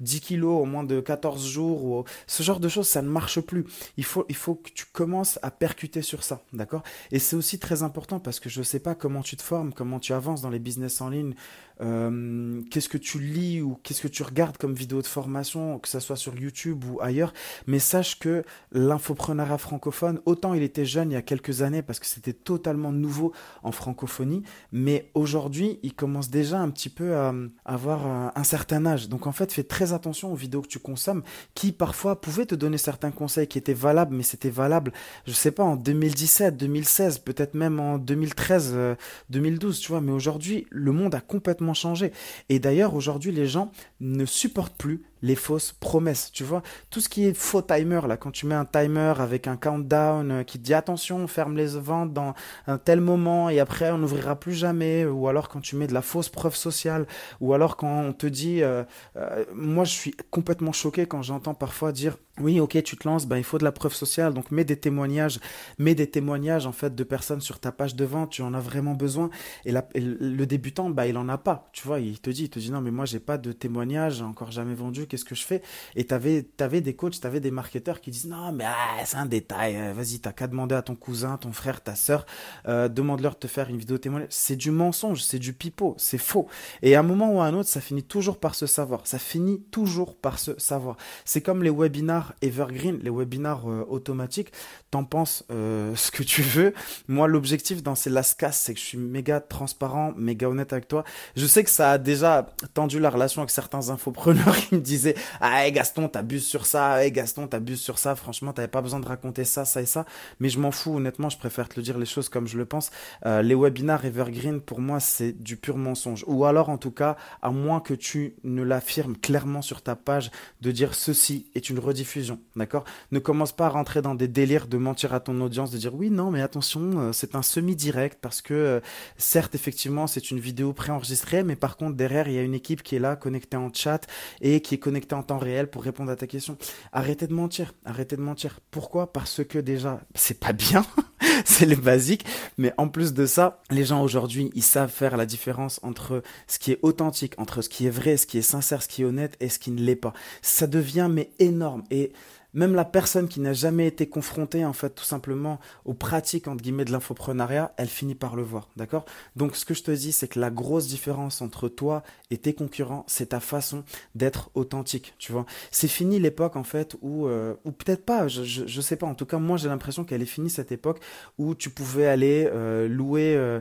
10 0.00 0.16
euh, 0.16 0.20
kilos 0.20 0.62
en 0.62 0.66
moins 0.66 0.84
de 0.84 1.00
14 1.00 1.46
jours, 1.46 1.84
ou 1.84 2.04
ce 2.26 2.42
genre 2.42 2.60
de 2.60 2.68
choses, 2.68 2.88
ça 2.88 3.02
ne 3.02 3.08
marche 3.08 3.40
plus. 3.40 3.64
Il 3.96 4.04
faut, 4.04 4.26
il 4.28 4.36
faut 4.36 4.54
que 4.54 4.70
tu 4.70 4.86
commences 4.92 5.38
à 5.42 5.50
percuter 5.50 6.02
sur 6.02 6.22
ça. 6.22 6.42
D'accord? 6.52 6.82
Et 7.10 7.18
c'est 7.18 7.36
aussi 7.36 7.58
très 7.58 7.82
important 7.82 8.20
parce 8.20 8.40
que 8.40 8.48
je 8.48 8.60
ne 8.60 8.64
sais 8.64 8.80
pas 8.80 8.94
comment 8.94 9.22
tu 9.22 9.36
te 9.36 9.42
formes, 9.42 9.72
comment 9.72 9.98
tu 9.98 10.12
avances 10.12 10.42
dans 10.42 10.50
les 10.50 10.58
business 10.58 11.00
en 11.00 11.08
ligne, 11.08 11.34
euh, 11.80 12.62
qu'est-ce 12.70 12.88
que 12.88 12.98
tu 12.98 13.18
lis 13.18 13.60
ou 13.60 13.78
qu'est-ce 13.82 14.00
que 14.00 14.08
tu 14.08 14.22
regardes 14.22 14.56
comme 14.56 14.74
vidéo 14.74 15.02
de 15.02 15.06
formation, 15.06 15.78
que 15.78 15.88
ce 15.88 16.00
soit 16.00 16.16
sur 16.16 16.36
YouTube 16.36 16.84
ou 16.84 17.00
ailleurs, 17.00 17.32
mais 17.66 17.78
sache 17.78 18.18
que 18.18 18.44
l'infoprenariat 18.72 19.58
francophone, 19.58 20.20
autant 20.24 20.54
il 20.54 20.62
était 20.62 20.84
jeune 20.84 21.10
il 21.10 21.14
y 21.14 21.18
a 21.18 21.22
quelques 21.22 21.62
années 21.62 21.82
parce 21.82 22.00
que 22.00 22.06
c'était 22.06 22.32
totalement 22.32 22.92
nouveau 22.92 23.32
en 23.62 23.72
francophonie, 23.72 24.42
mais 24.72 25.10
aujourd'hui 25.14 25.78
il 25.82 25.94
commence 25.94 26.30
déjà 26.30 26.60
un 26.60 26.70
petit 26.70 26.88
peu 26.88 27.14
à, 27.14 27.34
avoir 27.64 28.06
un, 28.06 28.44
certain 28.44 28.86
âge. 28.86 29.08
Donc 29.08 29.26
en 29.26 29.32
fait, 29.32 29.52
fais 29.52 29.64
très 29.64 29.92
attention 29.92 30.32
aux 30.32 30.36
vidéos 30.36 30.62
que 30.62 30.68
tu 30.68 30.78
consommes 30.78 31.22
qui 31.54 31.72
parfois 31.72 32.20
pouvaient 32.20 32.46
te 32.46 32.54
donner 32.54 32.78
certains 32.78 33.10
conseils 33.10 33.48
qui 33.48 33.58
étaient 33.58 33.74
valables, 33.74 34.14
mais 34.14 34.22
c'était 34.22 34.50
valable, 34.50 34.92
je 35.26 35.32
sais 35.32 35.50
pas, 35.50 35.64
en 35.64 35.76
2017, 35.76 36.56
2016, 36.56 37.18
peut-être 37.18 37.54
même 37.54 37.80
en 37.80 37.98
2013, 37.98 38.96
2012, 39.30 39.76
euh, 39.76 39.80
tu 39.80 39.88
vois, 39.92 40.00
mais 40.00 40.12
aujourd'hui, 40.12 40.66
le 40.70 40.92
monde 40.92 41.14
a 41.14 41.20
complètement 41.20 41.65
changé. 41.74 42.12
Et 42.48 42.58
d'ailleurs, 42.58 42.94
aujourd'hui, 42.94 43.32
les 43.32 43.46
gens 43.46 43.70
ne 44.00 44.24
supportent 44.24 44.76
plus 44.76 45.02
les 45.22 45.34
fausses 45.34 45.72
promesses. 45.72 46.30
Tu 46.32 46.44
vois, 46.44 46.62
tout 46.90 47.00
ce 47.00 47.08
qui 47.08 47.24
est 47.24 47.34
faux 47.34 47.62
timer, 47.62 48.00
là, 48.06 48.16
quand 48.16 48.30
tu 48.30 48.46
mets 48.46 48.54
un 48.54 48.64
timer 48.64 49.14
avec 49.18 49.46
un 49.46 49.56
countdown 49.56 50.30
euh, 50.30 50.42
qui 50.42 50.58
te 50.58 50.64
dit 50.64 50.74
attention, 50.74 51.26
ferme 51.26 51.56
les 51.56 51.78
ventes 51.78 52.12
dans 52.12 52.34
un 52.66 52.78
tel 52.78 53.00
moment 53.00 53.48
et 53.50 53.60
après 53.60 53.90
on 53.90 53.98
n'ouvrira 53.98 54.36
plus 54.36 54.54
jamais, 54.54 55.04
ou 55.04 55.28
alors 55.28 55.48
quand 55.48 55.60
tu 55.60 55.76
mets 55.76 55.86
de 55.86 55.94
la 55.94 56.02
fausse 56.02 56.28
preuve 56.28 56.54
sociale, 56.54 57.06
ou 57.40 57.54
alors 57.54 57.76
quand 57.76 58.00
on 58.00 58.12
te 58.12 58.26
dit, 58.26 58.62
euh, 58.62 58.84
euh, 59.16 59.44
moi 59.54 59.84
je 59.84 59.92
suis 59.92 60.14
complètement 60.30 60.72
choqué 60.72 61.06
quand 61.06 61.22
j'entends 61.22 61.54
parfois 61.54 61.92
dire 61.92 62.16
oui, 62.40 62.60
ok, 62.60 62.82
tu 62.82 62.96
te 62.96 63.08
lances, 63.08 63.26
ben, 63.26 63.38
il 63.38 63.44
faut 63.44 63.56
de 63.56 63.64
la 63.64 63.72
preuve 63.72 63.94
sociale, 63.94 64.34
donc 64.34 64.50
mets 64.50 64.64
des 64.64 64.76
témoignages, 64.76 65.40
mets 65.78 65.94
des 65.94 66.10
témoignages 66.10 66.66
en 66.66 66.72
fait 66.72 66.94
de 66.94 67.04
personnes 67.04 67.40
sur 67.40 67.58
ta 67.58 67.72
page 67.72 67.96
de 67.96 68.04
vente, 68.04 68.30
tu 68.30 68.42
en 68.42 68.52
as 68.52 68.60
vraiment 68.60 68.92
besoin. 68.92 69.30
Et, 69.64 69.72
le 69.72 70.44
débutant, 70.44 70.90
bah, 70.90 71.06
il 71.06 71.16
en 71.16 71.28
a 71.28 71.38
pas, 71.38 71.70
tu 71.72 71.86
vois, 71.86 71.98
il 72.00 72.20
te 72.20 72.28
dit, 72.28 72.44
il 72.44 72.50
te 72.50 72.58
dit 72.58 72.70
non, 72.70 72.80
mais 72.82 72.90
moi 72.90 73.06
j'ai 73.06 73.20
pas 73.20 73.38
de 73.38 73.52
témoignage, 73.52 74.20
encore 74.20 74.50
jamais 74.50 74.74
vendu, 74.74 75.05
qu'est-ce 75.06 75.24
que 75.24 75.34
je 75.34 75.44
fais? 75.44 75.62
Et 75.94 76.06
tu 76.06 76.14
avais, 76.14 76.80
des 76.80 76.94
coachs, 76.94 77.20
tu 77.20 77.26
avais 77.26 77.40
des 77.40 77.50
marketeurs 77.50 78.00
qui 78.00 78.10
disent 78.10 78.26
non, 78.26 78.52
mais 78.52 78.64
ah, 78.66 79.04
c'est 79.04 79.16
un 79.16 79.26
détail, 79.26 79.76
euh, 79.76 79.92
vas-y, 79.92 80.18
t'as 80.20 80.32
qu'à 80.32 80.46
demander 80.46 80.74
à 80.74 80.82
ton 80.82 80.94
cousin, 80.94 81.36
ton 81.36 81.52
frère, 81.52 81.82
ta 81.82 81.94
soeur, 81.94 82.26
euh, 82.68 82.88
demande-leur 82.88 83.34
de 83.34 83.38
te 83.38 83.46
faire 83.46 83.68
une 83.68 83.78
vidéo 83.78 83.98
témoignage. 83.98 84.28
C'est 84.30 84.56
du 84.56 84.70
mensonge, 84.70 85.22
c'est 85.22 85.38
du 85.38 85.52
pipeau, 85.52 85.94
c'est 85.98 86.18
faux. 86.18 86.48
Et 86.82 86.96
à 86.96 87.00
un 87.00 87.02
moment 87.02 87.32
ou 87.32 87.40
à 87.40 87.46
un 87.46 87.54
autre, 87.54 87.68
ça 87.68 87.80
finit 87.80 88.02
toujours 88.02 88.38
par 88.38 88.54
se 88.54 88.66
savoir, 88.66 89.06
ça 89.06 89.18
finit 89.18 89.62
toujours 89.70 90.16
par 90.16 90.38
se 90.38 90.58
savoir. 90.58 90.96
C'est 91.24 91.40
comme 91.40 91.62
les 91.62 91.70
webinars 91.70 92.34
evergreen, 92.42 92.98
les 93.02 93.10
webinars 93.10 93.70
euh, 93.70 93.84
automatiques. 93.88 94.52
T'en 94.90 95.04
penses 95.04 95.44
ce 95.50 96.10
que 96.10 96.22
tu 96.22 96.42
veux. 96.42 96.72
Moi, 97.08 97.28
l'objectif 97.28 97.82
dans 97.82 97.94
ces 97.94 98.10
lascas, 98.10 98.52
c'est 98.52 98.74
que 98.74 98.80
je 98.80 98.84
suis 98.84 98.98
méga 98.98 99.40
transparent, 99.40 100.12
méga 100.16 100.48
honnête 100.48 100.72
avec 100.72 100.88
toi. 100.88 101.04
Je 101.36 101.46
sais 101.46 101.64
que 101.64 101.70
ça 101.70 101.92
a 101.92 101.98
déjà 101.98 102.46
tendu 102.74 102.98
la 102.98 103.10
relation 103.10 103.42
avec 103.42 103.50
certains 103.50 103.90
infopreneurs 103.90 104.56
qui 104.68 104.74
me 104.74 104.80
disent 104.80 104.95
ah 105.40 105.70
Gaston 105.70 106.08
t'abuses 106.08 106.46
sur 106.46 106.66
ça. 106.66 107.02
Hey 107.02 107.12
Gaston 107.12 107.46
t'abuses 107.46 107.80
sur 107.80 107.98
ça. 107.98 108.14
Franchement 108.16 108.52
t'avais 108.52 108.68
pas 108.68 108.82
besoin 108.82 109.00
de 109.00 109.06
raconter 109.06 109.44
ça 109.44 109.64
ça 109.64 109.82
et 109.82 109.86
ça 109.86 110.04
mais 110.40 110.48
je 110.48 110.58
m'en 110.58 110.70
fous. 110.70 110.96
Honnêtement 110.96 111.28
je 111.28 111.38
préfère 111.38 111.68
te 111.68 111.76
le 111.76 111.82
dire 111.82 111.98
les 111.98 112.06
choses 112.06 112.28
comme 112.28 112.46
je 112.46 112.58
le 112.58 112.64
pense. 112.64 112.90
Euh, 113.24 113.42
les 113.42 113.54
webinars 113.54 114.04
evergreen 114.04 114.60
pour 114.60 114.80
moi 114.80 115.00
c'est 115.00 115.32
du 115.32 115.56
pur 115.56 115.76
mensonge. 115.76 116.24
Ou 116.26 116.44
alors 116.44 116.68
en 116.68 116.78
tout 116.78 116.90
cas 116.90 117.16
à 117.42 117.50
moins 117.50 117.80
que 117.80 117.94
tu 117.94 118.36
ne 118.44 118.62
l'affirmes 118.62 119.16
clairement 119.16 119.62
sur 119.62 119.82
ta 119.82 119.96
page 119.96 120.30
de 120.60 120.70
dire 120.70 120.94
ceci 120.94 121.50
est 121.54 121.70
une 121.70 121.78
rediffusion 121.78 122.40
d'accord? 122.54 122.84
Ne 123.12 123.18
commence 123.18 123.52
pas 123.52 123.66
à 123.66 123.70
rentrer 123.70 124.02
dans 124.02 124.14
des 124.14 124.28
délires 124.28 124.66
de 124.66 124.76
mentir 124.76 125.14
à 125.14 125.20
ton 125.20 125.40
audience 125.40 125.70
de 125.70 125.78
dire 125.78 125.94
oui 125.94 126.10
non 126.10 126.30
mais 126.30 126.42
attention 126.42 126.80
euh, 126.98 127.12
c'est 127.12 127.34
un 127.34 127.42
semi 127.42 127.76
direct 127.76 128.18
parce 128.20 128.42
que 128.42 128.54
euh, 128.54 128.80
certes 129.16 129.54
effectivement 129.54 130.06
c'est 130.06 130.30
une 130.30 130.40
vidéo 130.40 130.72
préenregistrée 130.72 131.42
mais 131.42 131.56
par 131.56 131.76
contre 131.76 131.96
derrière 131.96 132.28
il 132.28 132.34
y 132.34 132.38
a 132.38 132.42
une 132.42 132.54
équipe 132.54 132.82
qui 132.82 132.96
est 132.96 132.98
là 132.98 133.16
connectée 133.16 133.56
en 133.56 133.72
chat 133.72 134.06
et 134.40 134.60
qui 134.60 134.74
est 134.74 134.78
connecté 134.86 135.16
en 135.16 135.24
temps 135.24 135.38
réel 135.38 135.68
pour 135.68 135.82
répondre 135.82 136.12
à 136.12 136.16
ta 136.16 136.28
question. 136.28 136.56
Arrêtez 136.92 137.26
de 137.26 137.32
mentir, 137.32 137.74
arrêtez 137.84 138.14
de 138.14 138.20
mentir. 138.20 138.60
Pourquoi? 138.70 139.12
Parce 139.12 139.42
que 139.42 139.58
déjà, 139.58 140.00
c'est 140.14 140.38
pas 140.38 140.52
bien, 140.52 140.86
c'est 141.44 141.66
les 141.66 141.74
basiques, 141.74 142.24
mais 142.56 142.72
en 142.78 142.86
plus 142.86 143.12
de 143.12 143.26
ça, 143.26 143.64
les 143.68 143.84
gens 143.84 144.00
aujourd'hui, 144.00 144.52
ils 144.54 144.62
savent 144.62 144.92
faire 144.92 145.16
la 145.16 145.26
différence 145.26 145.80
entre 145.82 146.22
ce 146.46 146.60
qui 146.60 146.70
est 146.70 146.78
authentique, 146.82 147.34
entre 147.36 147.62
ce 147.62 147.68
qui 147.68 147.88
est 147.88 147.90
vrai, 147.90 148.16
ce 148.16 148.28
qui 148.28 148.38
est 148.38 148.42
sincère, 148.42 148.80
ce 148.80 148.86
qui 148.86 149.02
est 149.02 149.04
honnête 149.04 149.36
et 149.40 149.48
ce 149.48 149.58
qui 149.58 149.72
ne 149.72 149.80
l'est 149.80 149.96
pas. 149.96 150.12
Ça 150.40 150.68
devient 150.68 151.08
mais 151.10 151.32
énorme 151.40 151.82
et 151.90 152.12
même 152.56 152.74
la 152.74 152.86
personne 152.86 153.28
qui 153.28 153.38
n'a 153.40 153.52
jamais 153.52 153.86
été 153.86 154.08
confrontée, 154.08 154.64
en 154.64 154.72
fait, 154.72 154.90
tout 154.90 155.04
simplement 155.04 155.60
aux 155.84 155.92
pratiques, 155.92 156.48
entre 156.48 156.62
guillemets, 156.62 156.86
de 156.86 156.90
l'infoprenariat, 156.90 157.72
elle 157.76 157.86
finit 157.86 158.14
par 158.14 158.34
le 158.34 158.42
voir, 158.42 158.70
d'accord? 158.76 159.04
Donc, 159.36 159.54
ce 159.56 159.66
que 159.66 159.74
je 159.74 159.82
te 159.82 159.90
dis, 159.90 160.10
c'est 160.10 160.26
que 160.26 160.40
la 160.40 160.50
grosse 160.50 160.86
différence 160.86 161.42
entre 161.42 161.68
toi 161.68 162.02
et 162.30 162.38
tes 162.38 162.54
concurrents, 162.54 163.04
c'est 163.08 163.26
ta 163.26 163.40
façon 163.40 163.84
d'être 164.14 164.50
authentique, 164.54 165.14
tu 165.18 165.32
vois? 165.32 165.44
C'est 165.70 165.86
fini 165.86 166.18
l'époque, 166.18 166.56
en 166.56 166.64
fait, 166.64 166.96
où, 167.02 167.26
euh, 167.26 167.54
ou 167.66 167.72
peut-être 167.72 168.06
pas, 168.06 168.26
je, 168.26 168.42
je, 168.42 168.80
sais 168.80 168.96
pas, 168.96 169.06
en 169.06 169.14
tout 169.14 169.26
cas, 169.26 169.38
moi, 169.38 169.58
j'ai 169.58 169.68
l'impression 169.68 170.04
qu'elle 170.04 170.22
est 170.22 170.26
finie, 170.26 170.48
cette 170.48 170.72
époque, 170.72 171.00
où 171.36 171.54
tu 171.54 171.68
pouvais 171.68 172.06
aller 172.06 172.48
euh, 172.50 172.88
louer... 172.88 173.36
Euh, 173.36 173.60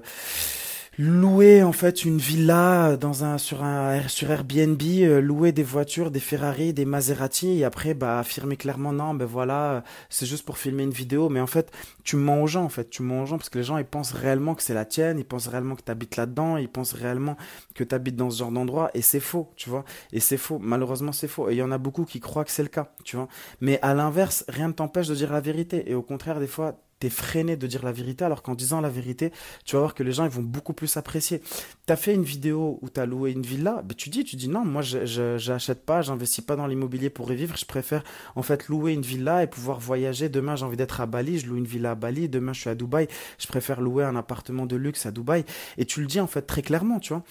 louer 0.97 1.62
en 1.62 1.74
fait 1.74 2.06
une 2.06 2.18
villa 2.18 2.95
dans 2.95 3.24
un 3.25 3.38
sur 3.38 3.63
un 3.63 4.07
sur 4.07 4.31
Airbnb, 4.31 4.81
euh, 4.81 5.19
louer 5.19 5.51
des 5.51 5.63
voitures, 5.63 6.09
des 6.09 6.19
Ferrari, 6.19 6.74
des 6.74 6.86
Maserati 6.86 7.59
et 7.59 7.65
après 7.65 7.94
bah 7.94 8.19
affirmer 8.19 8.56
clairement 8.56 8.94
non, 8.94 9.13
ben 9.13 9.25
voilà, 9.25 9.83
c'est 10.09 10.25
juste 10.25 10.45
pour 10.45 10.57
filmer 10.57 10.83
une 10.83 10.92
vidéo, 10.92 11.30
mais 11.30 11.42
en 11.42 11.47
fait, 11.47 11.71
tu 12.04 12.16
mens 12.16 12.42
aux 12.42 12.47
gens 12.47 12.64
en 12.64 12.69
fait, 12.69 12.90
tu 12.90 13.02
mens 13.04 13.23
aux 13.23 13.25
gens 13.25 13.37
parce 13.37 13.49
que 13.49 13.57
les 13.57 13.64
gens 13.64 13.78
ils 13.78 13.85
pensent 13.85 14.14
réellement 14.14 14.56
que 14.56 14.64
c'est 14.64 14.73
la 14.73 14.85
tienne, 14.85 15.19
ils 15.19 15.25
pensent 15.25 15.47
réellement 15.47 15.75
que 15.75 15.83
tu 15.83 15.92
habites 15.92 16.16
là-dedans, 16.16 16.57
ils 16.57 16.69
pensent 16.69 16.94
réellement 16.94 17.35
que 17.73 17.83
tu 17.83 17.94
habites 17.94 18.16
dans 18.16 18.30
ce 18.30 18.40
genre 18.40 18.52
d'endroit. 18.52 18.92
Et 18.94 19.02
c'est 19.02 19.19
faux, 19.19 19.52
tu 19.56 19.69
vois. 19.69 19.83
Et 20.14 20.19
c'est 20.19 20.37
faux, 20.37 20.59
malheureusement 20.59 21.11
c'est 21.11 21.28
faux. 21.28 21.49
Et 21.49 21.54
il 21.54 21.57
y 21.57 21.61
en 21.61 21.71
a 21.71 21.78
beaucoup 21.78 22.06
qui 22.06 22.19
croient 22.19 22.45
que 22.45 22.52
c'est 22.52 22.64
le 22.64 22.69
cas, 22.69 22.94
tu 23.04 23.18
vois. 23.18 23.28
Mais 23.61 23.80
à 23.81 23.94
l'inverse, 23.94 24.45
rien 24.47 24.69
ne 24.69 24.73
t'empêche 24.73 25.07
de 25.07 25.16
dire 25.16 25.33
la 25.33 25.42
vérité. 25.42 25.90
Et 25.90 25.94
au 25.95 26.02
contraire 26.02 26.40
des 26.40 26.47
fois 26.47 26.80
t'es 27.06 27.12
freiné 27.12 27.56
de 27.56 27.68
dire 27.68 27.85
la 27.85 27.92
vérité, 27.92 28.26
alors 28.26 28.42
qu'en 28.42 28.56
disant 28.56 28.81
la 28.81 28.90
vérité, 28.90 29.31
tu 29.64 29.76
vas 29.76 29.81
voir 29.81 29.94
que 29.94 30.02
les 30.02 30.12
gens 30.12 30.26
ils 30.26 30.31
vont 30.31 30.42
beaucoup 30.42 30.74
plus 30.74 30.97
apprécier. 30.97 31.40
T'as 31.85 31.95
fait 31.95 32.16
une 32.16 32.24
vidéo 32.24 32.80
où 32.81 32.90
t'as 32.90 33.06
loué 33.06 33.31
une 33.31 33.44
villa, 33.44 33.83
ben 33.83 33.94
tu 33.94 34.09
dis, 34.09 34.24
tu 34.24 34.35
dis 34.35 34.50
non, 34.50 34.66
moi 34.66 34.81
j'achète 34.81 35.85
pas, 35.85 36.02
j'investis 36.02 36.44
pas 36.44 36.56
dans 36.56 36.66
l'immobilier 36.66 37.12
pour 37.12 37.31
y 37.31 37.35
vivre, 37.35 37.56
je 37.57 37.66
préfère 37.66 38.04
en 38.35 38.42
fait 38.42 38.68
louer 38.69 38.94
une 38.94 39.04
villa 39.04 39.44
et 39.44 39.47
pouvoir 39.47 39.80
voyager. 39.80 40.30
Demain 40.30 40.56
j'ai 40.56 40.66
envie 40.66 40.78
d'être 40.78 41.00
à 41.00 41.06
Bali, 41.06 41.38
je 41.38 41.45
loue 41.45 41.57
une 41.57 41.68
villa 41.68 41.92
à 41.92 41.95
Bali. 41.95 42.28
Demain 42.28 42.54
je 42.54 42.62
suis 42.62 42.69
à 42.71 42.76
Dubaï, 42.76 43.07
je 43.38 43.45
préfère 43.45 43.81
louer 43.81 44.04
un 44.04 44.16
appartement 44.16 44.66
de 44.66 44.76
luxe 44.76 45.06
à 45.06 45.12
Dubaï. 45.12 45.45
Et 45.78 45.85
tu 45.85 46.02
le 46.02 46.07
dis 46.07 46.19
en 46.19 46.28
fait 46.28 46.42
très 46.42 46.64
clairement, 46.64 47.00
tu 47.00 47.14
vois. 47.14 47.21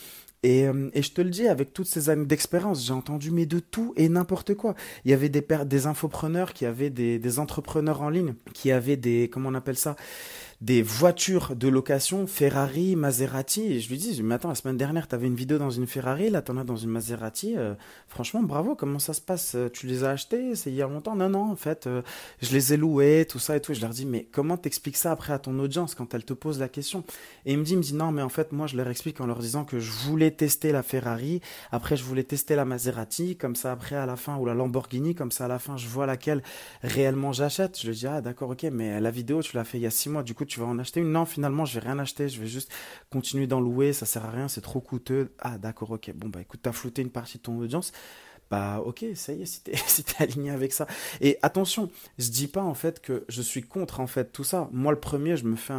Euh, 0.44 0.90
et, 0.92 1.02
je 1.02 1.12
te 1.12 1.20
le 1.20 1.30
dis, 1.30 1.48
avec 1.48 1.72
toutes 1.72 1.86
ces 1.86 2.10
années 2.10 2.26
d'expérience, 2.26 2.84
j'ai 2.84 2.92
entendu 2.92 3.30
mais 3.30 3.46
de 3.46 3.58
tout 3.58 3.94
et 3.96 4.08
n'importe 4.08 4.54
quoi. 4.54 4.74
Il 5.04 5.10
y 5.10 5.14
avait 5.14 5.28
des, 5.28 5.44
des 5.64 5.86
infopreneurs 5.86 6.52
qui 6.52 6.66
avaient 6.66 6.90
des, 6.90 7.18
des 7.18 7.38
entrepreneurs 7.38 8.02
en 8.02 8.10
ligne, 8.10 8.34
qui 8.52 8.70
avaient 8.70 8.96
des, 8.96 9.30
comment 9.32 9.48
on 9.48 9.54
appelle 9.54 9.76
ça, 9.76 9.96
des 10.60 10.82
voitures 10.82 11.56
de 11.56 11.68
location, 11.68 12.26
Ferrari, 12.26 12.96
Maserati. 12.96 13.62
Et 13.62 13.80
je 13.80 13.88
lui 13.88 13.98
dis, 13.98 14.22
mais 14.22 14.34
attends, 14.36 14.48
la 14.48 14.54
semaine 14.54 14.76
dernière, 14.76 15.08
tu 15.08 15.14
avais 15.14 15.26
une 15.26 15.34
vidéo 15.34 15.58
dans 15.58 15.70
une 15.70 15.86
Ferrari, 15.86 16.30
là, 16.30 16.42
tu 16.42 16.52
en 16.52 16.56
as 16.56 16.64
dans 16.64 16.76
une 16.76 16.90
Maserati. 16.90 17.54
Euh, 17.56 17.74
franchement, 18.08 18.42
bravo, 18.42 18.74
comment 18.74 18.98
ça 18.98 19.12
se 19.12 19.20
passe? 19.20 19.54
Euh, 19.54 19.68
Tu 19.72 19.86
les 19.86 20.04
as 20.04 20.10
achetés 20.10 20.54
C'est 20.54 20.70
il 20.70 20.76
y 20.76 20.82
a 20.82 20.86
longtemps? 20.86 21.16
Non, 21.16 21.28
non, 21.28 21.50
en 21.50 21.56
fait, 21.56 21.86
euh, 21.86 22.02
je 22.40 22.52
les 22.52 22.74
ai 22.74 22.76
loués, 22.76 23.26
tout 23.28 23.38
ça 23.38 23.56
et 23.56 23.60
tout. 23.60 23.74
Je 23.74 23.80
leur 23.80 23.90
dis, 23.90 24.06
mais 24.06 24.26
comment 24.32 24.56
t'expliques 24.56 24.96
ça 24.96 25.10
après 25.12 25.32
à 25.32 25.38
ton 25.38 25.58
audience 25.58 25.94
quand 25.94 26.14
elle 26.14 26.24
te 26.24 26.32
pose 26.32 26.58
la 26.58 26.68
question? 26.68 27.04
Et 27.46 27.52
il 27.52 27.58
me 27.58 27.64
dit, 27.64 27.72
il 27.72 27.78
me 27.78 27.82
dit, 27.82 27.94
non, 27.94 28.12
mais 28.12 28.22
en 28.22 28.28
fait, 28.28 28.52
moi, 28.52 28.66
je 28.66 28.76
leur 28.76 28.88
explique 28.88 29.20
en 29.20 29.26
leur 29.26 29.38
disant 29.38 29.64
que 29.64 29.80
je 29.80 29.90
voulais 29.90 30.30
tester 30.30 30.72
la 30.72 30.82
Ferrari, 30.82 31.40
après, 31.72 31.96
je 31.96 32.04
voulais 32.04 32.24
tester 32.24 32.54
la 32.56 32.64
Maserati, 32.64 33.36
comme 33.36 33.56
ça, 33.56 33.72
après, 33.72 33.96
à 33.96 34.06
la 34.06 34.16
fin, 34.16 34.36
ou 34.36 34.46
la 34.46 34.54
Lamborghini, 34.54 35.14
comme 35.14 35.30
ça, 35.30 35.46
à 35.46 35.48
la 35.48 35.58
fin, 35.58 35.76
je 35.76 35.88
vois 35.88 36.06
laquelle 36.06 36.42
réellement 36.82 37.32
j'achète. 37.32 37.78
Je 37.80 37.88
lui 37.88 37.96
dis, 37.96 38.06
ah, 38.06 38.20
d'accord, 38.20 38.50
ok, 38.50 38.64
mais 38.72 39.00
la 39.00 39.10
vidéo, 39.10 39.42
tu 39.42 39.56
l'as 39.56 39.64
fait 39.64 39.78
il 39.78 39.82
y 39.82 39.86
a 39.86 39.90
six 39.90 40.08
mois, 40.08 40.22
du 40.22 40.34
coup, 40.34 40.43
tu 40.44 40.60
vas 40.60 40.66
en 40.66 40.78
acheter 40.78 41.00
une 41.00 41.12
Non, 41.12 41.24
finalement, 41.24 41.64
je 41.64 41.78
vais 41.78 41.86
rien 41.86 41.98
acheter, 41.98 42.28
je 42.28 42.40
vais 42.40 42.46
juste 42.46 42.72
continuer 43.10 43.46
d'en 43.46 43.60
louer, 43.60 43.92
ça 43.92 44.06
sert 44.06 44.24
à 44.24 44.30
rien, 44.30 44.48
c'est 44.48 44.60
trop 44.60 44.80
coûteux. 44.80 45.34
Ah, 45.38 45.58
d'accord, 45.58 45.90
ok. 45.92 46.12
Bon, 46.14 46.28
bah 46.28 46.40
écoute, 46.40 46.60
t'as 46.62 46.72
flouté 46.72 47.02
une 47.02 47.10
partie 47.10 47.38
de 47.38 47.42
ton 47.42 47.58
audience. 47.58 47.92
bah 48.50 48.80
ok, 48.84 49.04
ça 49.14 49.32
y 49.32 49.42
est, 49.42 49.46
si 49.46 49.62
t'es 49.62 49.74
si 49.86 50.04
aligné 50.18 50.50
avec 50.50 50.72
ça. 50.72 50.86
Et 51.20 51.38
attention, 51.42 51.90
je 52.18 52.30
dis 52.30 52.46
pas 52.48 52.62
en 52.62 52.74
fait 52.74 53.00
que 53.00 53.24
je 53.28 53.42
suis 53.42 53.62
contre 53.62 54.00
en 54.00 54.06
fait 54.06 54.32
tout 54.32 54.44
ça. 54.44 54.68
Moi 54.72 54.92
le 54.92 55.00
premier, 55.00 55.36
je 55.36 55.44
me 55.46 55.56
fais 55.56 55.74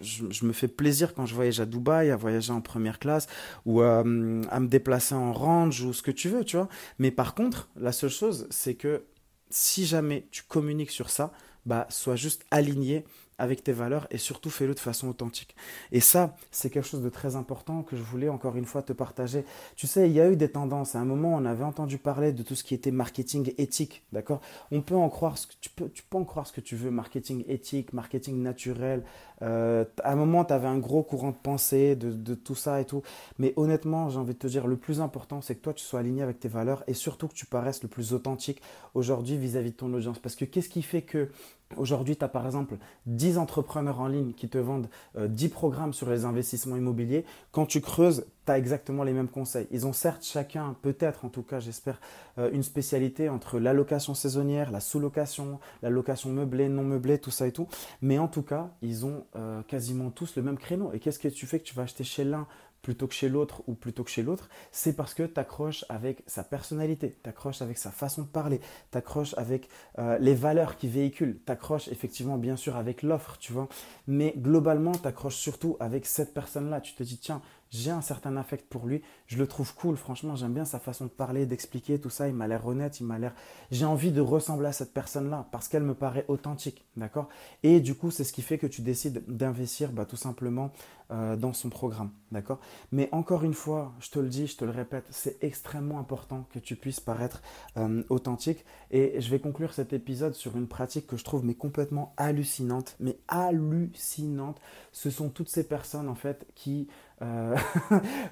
je, 0.00 0.44
me 0.44 0.52
fais 0.52 0.68
plaisir 0.68 1.14
quand 1.14 1.26
je 1.26 1.34
voyage 1.34 1.60
à 1.60 1.66
Dubaï, 1.66 2.10
à 2.10 2.16
voyager 2.16 2.52
en 2.52 2.60
première 2.60 2.98
classe 2.98 3.26
ou 3.66 3.82
euh, 3.82 4.42
à 4.50 4.60
me 4.60 4.68
déplacer 4.68 5.14
en 5.14 5.32
range 5.32 5.82
ou 5.82 5.92
ce 5.92 6.02
que 6.02 6.10
tu 6.10 6.28
veux, 6.28 6.44
tu 6.44 6.56
vois. 6.56 6.68
Mais 6.98 7.10
par 7.10 7.34
contre, 7.34 7.68
la 7.76 7.92
seule 7.92 8.10
chose, 8.10 8.46
c'est 8.50 8.74
que 8.74 9.04
si 9.50 9.84
jamais 9.84 10.26
tu 10.30 10.42
communiques 10.44 10.90
sur 10.90 11.10
ça, 11.10 11.32
bah 11.66 11.86
sois 11.90 12.16
juste 12.16 12.44
aligné 12.50 13.04
avec 13.40 13.64
tes 13.64 13.72
valeurs 13.72 14.06
et 14.10 14.18
surtout 14.18 14.50
fais-le 14.50 14.74
de 14.74 14.78
façon 14.78 15.08
authentique. 15.08 15.56
Et 15.90 16.00
ça, 16.00 16.36
c'est 16.50 16.70
quelque 16.70 16.86
chose 16.86 17.02
de 17.02 17.08
très 17.08 17.36
important 17.36 17.82
que 17.82 17.96
je 17.96 18.02
voulais 18.02 18.28
encore 18.28 18.56
une 18.56 18.66
fois 18.66 18.82
te 18.82 18.92
partager. 18.92 19.44
Tu 19.76 19.86
sais, 19.86 20.08
il 20.08 20.14
y 20.14 20.20
a 20.20 20.30
eu 20.30 20.36
des 20.36 20.50
tendances. 20.50 20.94
À 20.94 21.00
un 21.00 21.04
moment, 21.04 21.34
on 21.34 21.44
avait 21.44 21.64
entendu 21.64 21.98
parler 21.98 22.32
de 22.32 22.42
tout 22.42 22.54
ce 22.54 22.62
qui 22.62 22.74
était 22.74 22.90
marketing 22.90 23.52
éthique, 23.58 24.04
d'accord? 24.12 24.40
On 24.70 24.82
peut 24.82 24.94
en 24.94 25.08
croire 25.08 25.38
ce 25.38 25.46
que 25.46 25.54
tu 25.60 25.70
peux, 25.70 25.88
tu 25.88 26.02
peux 26.02 26.18
en 26.18 26.24
croire 26.24 26.46
ce 26.46 26.52
que 26.52 26.60
tu 26.60 26.76
veux, 26.76 26.90
marketing 26.90 27.44
éthique, 27.48 27.92
marketing 27.92 28.42
naturel. 28.42 29.02
Euh, 29.42 29.84
à 30.04 30.12
un 30.12 30.16
moment, 30.16 30.44
tu 30.44 30.52
avais 30.52 30.68
un 30.68 30.78
gros 30.78 31.02
courant 31.02 31.30
de 31.30 31.36
pensée 31.42 31.96
de, 31.96 32.12
de 32.12 32.34
tout 32.34 32.54
ça 32.54 32.80
et 32.80 32.84
tout. 32.84 33.02
Mais 33.38 33.54
honnêtement, 33.56 34.10
j'ai 34.10 34.18
envie 34.18 34.34
de 34.34 34.38
te 34.38 34.46
dire, 34.46 34.66
le 34.66 34.76
plus 34.76 35.00
important, 35.00 35.40
c'est 35.40 35.54
que 35.54 35.62
toi, 35.62 35.72
tu 35.72 35.84
sois 35.84 36.00
aligné 36.00 36.22
avec 36.22 36.40
tes 36.40 36.48
valeurs 36.48 36.84
et 36.86 36.94
surtout 36.94 37.26
que 37.26 37.34
tu 37.34 37.46
paraisses 37.46 37.82
le 37.82 37.88
plus 37.88 38.12
authentique 38.12 38.60
aujourd'hui 38.94 39.38
vis-à-vis 39.38 39.70
de 39.70 39.76
ton 39.76 39.92
audience. 39.94 40.18
Parce 40.18 40.36
que 40.36 40.44
qu'est-ce 40.44 40.68
qui 40.68 40.82
fait 40.82 41.02
que 41.02 41.30
Aujourd'hui, 41.76 42.16
tu 42.16 42.24
as 42.24 42.28
par 42.28 42.46
exemple 42.46 42.76
10 43.06 43.38
entrepreneurs 43.38 44.00
en 44.00 44.08
ligne 44.08 44.32
qui 44.32 44.48
te 44.48 44.58
vendent 44.58 44.88
10 45.16 45.46
euh, 45.46 45.48
programmes 45.50 45.92
sur 45.92 46.10
les 46.10 46.24
investissements 46.24 46.76
immobiliers. 46.76 47.24
Quand 47.52 47.66
tu 47.66 47.80
creuses, 47.80 48.26
tu 48.46 48.52
as 48.52 48.58
exactement 48.58 49.02
les 49.02 49.12
mêmes 49.12 49.28
conseils. 49.28 49.66
Ils 49.70 49.86
ont 49.86 49.92
certes 49.92 50.24
chacun, 50.24 50.76
peut-être 50.82 51.24
en 51.24 51.28
tout 51.28 51.42
cas, 51.42 51.60
j'espère, 51.60 52.00
euh, 52.38 52.50
une 52.52 52.62
spécialité 52.62 53.28
entre 53.28 53.58
la 53.58 53.72
location 53.72 54.14
saisonnière, 54.14 54.70
la 54.70 54.80
sous-location, 54.80 55.60
la 55.82 55.90
location 55.90 56.30
meublée, 56.30 56.68
non 56.68 56.84
meublée, 56.84 57.18
tout 57.18 57.30
ça 57.30 57.46
et 57.46 57.52
tout. 57.52 57.68
Mais 58.02 58.18
en 58.18 58.28
tout 58.28 58.42
cas, 58.42 58.70
ils 58.82 59.06
ont 59.06 59.24
euh, 59.36 59.62
quasiment 59.62 60.10
tous 60.10 60.36
le 60.36 60.42
même 60.42 60.58
créneau. 60.58 60.92
Et 60.92 61.00
qu'est-ce 61.00 61.18
que 61.18 61.28
tu 61.28 61.46
fais 61.46 61.58
que 61.58 61.64
tu 61.64 61.74
vas 61.74 61.82
acheter 61.82 62.04
chez 62.04 62.24
l'un 62.24 62.46
plutôt 62.82 63.06
que 63.06 63.14
chez 63.14 63.28
l'autre 63.28 63.62
ou 63.66 63.74
plutôt 63.74 64.04
que 64.04 64.10
chez 64.10 64.22
l'autre, 64.22 64.48
c'est 64.72 64.94
parce 64.94 65.14
que 65.14 65.22
tu 65.22 65.38
accroches 65.38 65.84
avec 65.88 66.22
sa 66.26 66.42
personnalité, 66.42 67.18
tu 67.22 67.28
accroches 67.28 67.62
avec 67.62 67.78
sa 67.78 67.90
façon 67.90 68.22
de 68.22 68.28
parler, 68.28 68.60
tu 68.90 68.98
accroches 68.98 69.34
avec 69.36 69.68
euh, 69.98 70.18
les 70.18 70.34
valeurs 70.34 70.76
qu'il 70.76 70.90
véhicule, 70.90 71.40
tu 71.44 71.52
accroches 71.52 71.88
effectivement 71.88 72.38
bien 72.38 72.56
sûr 72.56 72.76
avec 72.76 73.02
l'offre, 73.02 73.36
tu 73.38 73.52
vois, 73.52 73.68
mais 74.06 74.34
globalement 74.36 74.92
tu 74.92 75.06
accroches 75.06 75.36
surtout 75.36 75.76
avec 75.80 76.06
cette 76.06 76.32
personne-là. 76.32 76.80
Tu 76.80 76.94
te 76.94 77.02
dis, 77.02 77.18
tiens, 77.18 77.42
j'ai 77.70 77.90
un 77.90 78.02
certain 78.02 78.36
affect 78.36 78.68
pour 78.68 78.86
lui, 78.86 79.02
je 79.26 79.38
le 79.38 79.46
trouve 79.46 79.74
cool, 79.74 79.96
franchement, 79.96 80.36
j'aime 80.36 80.54
bien 80.54 80.64
sa 80.64 80.78
façon 80.78 81.04
de 81.04 81.10
parler, 81.10 81.46
d'expliquer 81.46 82.00
tout 82.00 82.10
ça, 82.10 82.28
il 82.28 82.34
m'a 82.34 82.48
l'air 82.48 82.66
honnête, 82.66 83.00
il 83.00 83.06
m'a 83.06 83.18
l'air... 83.18 83.34
J'ai 83.70 83.84
envie 83.84 84.12
de 84.12 84.20
ressembler 84.20 84.68
à 84.68 84.72
cette 84.72 84.92
personne-là 84.92 85.48
parce 85.52 85.68
qu'elle 85.68 85.84
me 85.84 85.94
paraît 85.94 86.24
authentique, 86.28 86.86
d'accord? 86.96 87.28
Et 87.62 87.80
du 87.80 87.94
coup, 87.94 88.10
c'est 88.10 88.24
ce 88.24 88.32
qui 88.32 88.42
fait 88.42 88.58
que 88.58 88.66
tu 88.66 88.82
décides 88.82 89.24
d'investir 89.28 89.92
bah, 89.92 90.04
tout 90.04 90.16
simplement 90.16 90.72
euh, 91.12 91.36
dans 91.36 91.52
son 91.52 91.70
programme, 91.70 92.10
d'accord? 92.30 92.60
Mais 92.92 93.08
encore 93.12 93.44
une 93.44 93.54
fois, 93.54 93.92
je 94.00 94.10
te 94.10 94.18
le 94.18 94.28
dis, 94.28 94.46
je 94.46 94.56
te 94.56 94.64
le 94.64 94.70
répète, 94.70 95.06
c'est 95.10 95.42
extrêmement 95.42 95.98
important 95.98 96.46
que 96.52 96.58
tu 96.58 96.76
puisses 96.76 97.00
paraître 97.00 97.42
euh, 97.76 98.02
authentique. 98.08 98.64
Et 98.90 99.20
je 99.20 99.30
vais 99.30 99.40
conclure 99.40 99.72
cet 99.72 99.92
épisode 99.92 100.34
sur 100.34 100.56
une 100.56 100.66
pratique 100.68 101.06
que 101.06 101.16
je 101.16 101.24
trouve 101.24 101.44
mais 101.44 101.54
complètement 101.54 102.14
hallucinante, 102.16 102.96
mais 103.00 103.18
hallucinante. 103.28 104.60
Ce 104.92 105.10
sont 105.10 105.30
toutes 105.30 105.48
ces 105.48 105.66
personnes 105.66 106.08
en 106.08 106.14
fait 106.14 106.46
qui 106.54 106.88
euh, 107.22 107.56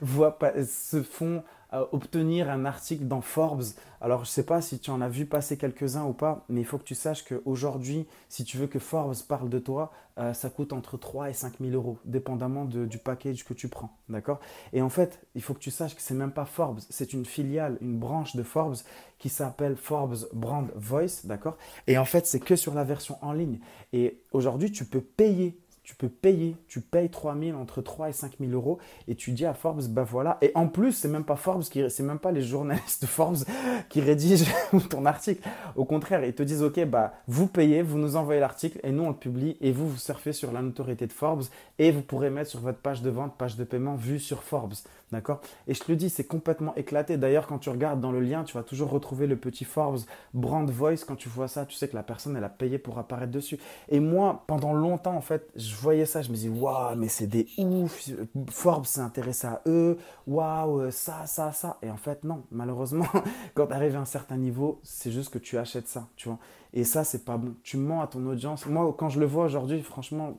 se 0.67 1.03
font 1.03 1.43
euh, 1.75 1.85
obtenir 1.93 2.49
un 2.49 2.65
article 2.65 3.05
dans 3.05 3.21
Forbes. 3.21 3.65
Alors, 4.01 4.25
je 4.25 4.31
sais 4.31 4.47
pas 4.47 4.63
si 4.63 4.79
tu 4.79 4.91
en 4.91 5.03
as 5.03 5.09
vu 5.11 5.27
passer 5.27 5.59
quelques-uns 5.59 6.05
ou 6.05 6.15
pas, 6.15 6.47
mais 6.49 6.63
il 6.63 6.65
faut 6.65 6.79
que 6.79 6.85
tu 6.85 6.95
saches 6.95 7.25
qu'aujourd'hui, 7.25 8.07
si 8.31 8.45
tu 8.45 8.57
veux 8.57 8.69
que 8.69 8.79
Forbes 8.79 9.15
parle 9.29 9.51
de 9.51 9.59
toi, 9.59 9.93
euh, 10.19 10.33
ça 10.33 10.49
coûte 10.49 10.73
entre 10.73 10.97
3 10.97 11.29
et 11.29 11.35
5 11.35 11.59
000 11.61 11.73
euros, 11.73 11.99
dépendamment 12.07 12.65
du 12.65 12.97
package 12.97 13.45
que 13.45 13.53
tu 13.53 13.69
prends. 13.69 13.91
D'accord? 14.09 14.41
Et 14.73 14.81
en 14.81 14.89
fait, 14.89 15.21
il 15.35 15.43
faut 15.43 15.53
que 15.53 15.59
tu 15.59 15.71
saches 15.71 15.95
que 15.95 16.01
ce 16.01 16.15
n'est 16.15 16.21
même 16.21 16.33
pas 16.33 16.47
Forbes, 16.47 16.81
c'est 16.89 17.13
une 17.13 17.27
filiale, 17.27 17.77
une 17.83 17.99
branche 17.99 18.35
de 18.35 18.43
Forbes 18.43 18.77
qui 19.19 19.29
s'appelle 19.29 19.77
Forbes 19.77 20.27
Brand 20.33 20.71
Voice. 20.75 21.25
D'accord? 21.25 21.59
Et 21.87 21.99
en 21.99 22.07
fait, 22.07 22.27
c'est 22.27 22.41
que 22.41 22.57
sur 22.57 22.73
la 22.73 22.85
version 22.85 23.19
en 23.21 23.33
ligne. 23.33 23.59
Et 23.93 24.23
aujourd'hui, 24.33 24.73
tu 24.73 24.87
peux 24.87 25.03
payer 25.03 25.61
tu 25.89 25.95
peux 25.95 26.11
payer, 26.11 26.55
tu 26.69 26.83
payes 26.83 27.09
3 27.09 27.35
000, 27.35 27.59
entre 27.59 27.81
3 27.81 28.11
et 28.11 28.13
5 28.13 28.33
000 28.41 28.53
euros 28.53 28.79
et 29.09 29.15
tu 29.15 29.33
dis 29.33 29.47
à 29.47 29.55
Forbes, 29.55 29.85
bah 29.89 30.05
voilà. 30.05 30.37
Et 30.43 30.53
en 30.55 30.69
plus, 30.69 30.93
c'est 30.93 31.09
même 31.09 31.25
pas 31.25 31.35
Forbes, 31.35 31.63
qui, 31.63 31.83
c'est 31.89 32.03
même 32.03 32.19
pas 32.19 32.31
les 32.31 32.43
journalistes 32.43 33.01
de 33.01 33.07
Forbes 33.07 33.39
qui 33.89 34.03
rédigent 34.03 34.45
ton 34.91 35.07
article. 35.07 35.49
Au 35.77 35.87
contraire, 35.87 36.23
ils 36.27 36.35
te 36.35 36.43
disent, 36.43 36.63
ok, 36.63 36.85
bah 36.85 37.15
vous 37.27 37.47
payez, 37.47 37.81
vous 37.81 37.97
nous 37.97 38.17
envoyez 38.17 38.39
l'article 38.39 38.79
et 38.83 38.93
nous 38.93 39.03
on 39.03 39.09
le 39.09 39.17
publie 39.17 39.57
et 39.63 39.73
vous 39.73 39.89
vous 39.89 39.97
surfez 39.97 40.35
sur 40.35 40.53
la 40.53 40.61
notoriété 40.61 41.07
de 41.07 41.13
Forbes 41.13 41.45
et 41.79 41.91
vous 41.91 42.03
pourrez 42.03 42.29
mettre 42.29 42.51
sur 42.51 42.61
votre 42.61 42.81
page 42.81 43.01
de 43.01 43.09
vente, 43.09 43.39
page 43.39 43.57
de 43.57 43.65
paiement 43.65 43.95
vue 43.95 44.19
sur 44.19 44.43
Forbes. 44.43 44.75
D'accord? 45.11 45.41
Et 45.67 45.73
je 45.73 45.81
te 45.81 45.91
le 45.91 45.97
dis, 45.97 46.11
c'est 46.11 46.25
complètement 46.25 46.75
éclaté. 46.75 47.17
D'ailleurs, 47.17 47.47
quand 47.47 47.59
tu 47.59 47.71
regardes 47.71 48.01
dans 48.01 48.13
le 48.13 48.21
lien, 48.21 48.45
tu 48.45 48.59
vas 48.59 48.63
toujours 48.63 48.91
retrouver 48.91 49.27
le 49.27 49.37
petit 49.37 49.65
Forbes 49.65 50.01
Brand 50.35 50.69
Voice. 50.69 51.05
Quand 51.07 51.17
tu 51.17 51.31
vois 51.31 51.49
ça, 51.49 51.65
tu 51.65 51.77
sais 51.77 51.89
que 51.89 51.97
la 51.97 52.03
personne, 52.03 52.37
elle 52.37 52.45
a 52.45 52.51
payé 52.51 52.77
pour 52.77 52.99
apparaître 52.99 53.33
dessus. 53.33 53.59
Et 53.89 54.01
moi, 54.01 54.45
pendant 54.47 54.75
longtemps, 54.75 55.17
en 55.17 55.23
fait, 55.23 55.49
je 55.57 55.75
voyais 55.81 56.07
ça, 56.07 56.23
je 56.23 56.31
me 56.31 56.35
disais, 56.35 56.49
waouh, 56.49 56.97
mais 56.97 57.09
c'est 57.09 57.27
des 57.27 57.47
ouf, 57.59 58.11
Forbes 58.51 58.87
s'est 58.87 59.01
intéressé 59.01 59.47
à 59.47 59.63
eux, 59.67 59.99
waouh, 60.27 60.91
ça, 60.91 61.27
ça, 61.27 61.53
ça. 61.53 61.79
Et 61.83 61.91
en 61.91 61.97
fait, 61.97 62.25
non, 62.25 62.45
malheureusement, 62.51 63.07
quand 63.55 63.67
tu 63.69 63.73
arrives 63.73 63.97
à 63.97 64.01
un 64.01 64.05
certain 64.05 64.37
niveau, 64.37 64.81
c'est 64.83 65.11
juste 65.11 65.31
que 65.31 65.39
tu 65.39 65.59
achètes 65.59 65.89
ça, 65.89 66.09
tu 66.17 66.29
vois. 66.29 66.39
Et 66.73 66.85
ça, 66.85 67.05
c'est 67.05 67.25
pas 67.25 67.37
bon. 67.37 67.55
Tu 67.63 67.77
mens 67.77 68.03
à 68.03 68.07
ton 68.07 68.25
audience. 68.27 68.67
Moi, 68.67 68.95
quand 68.99 69.09
je 69.09 69.21
le 69.21 69.27
vois 69.27 69.45
aujourd'hui, 69.47 69.83
franchement, 69.83 70.39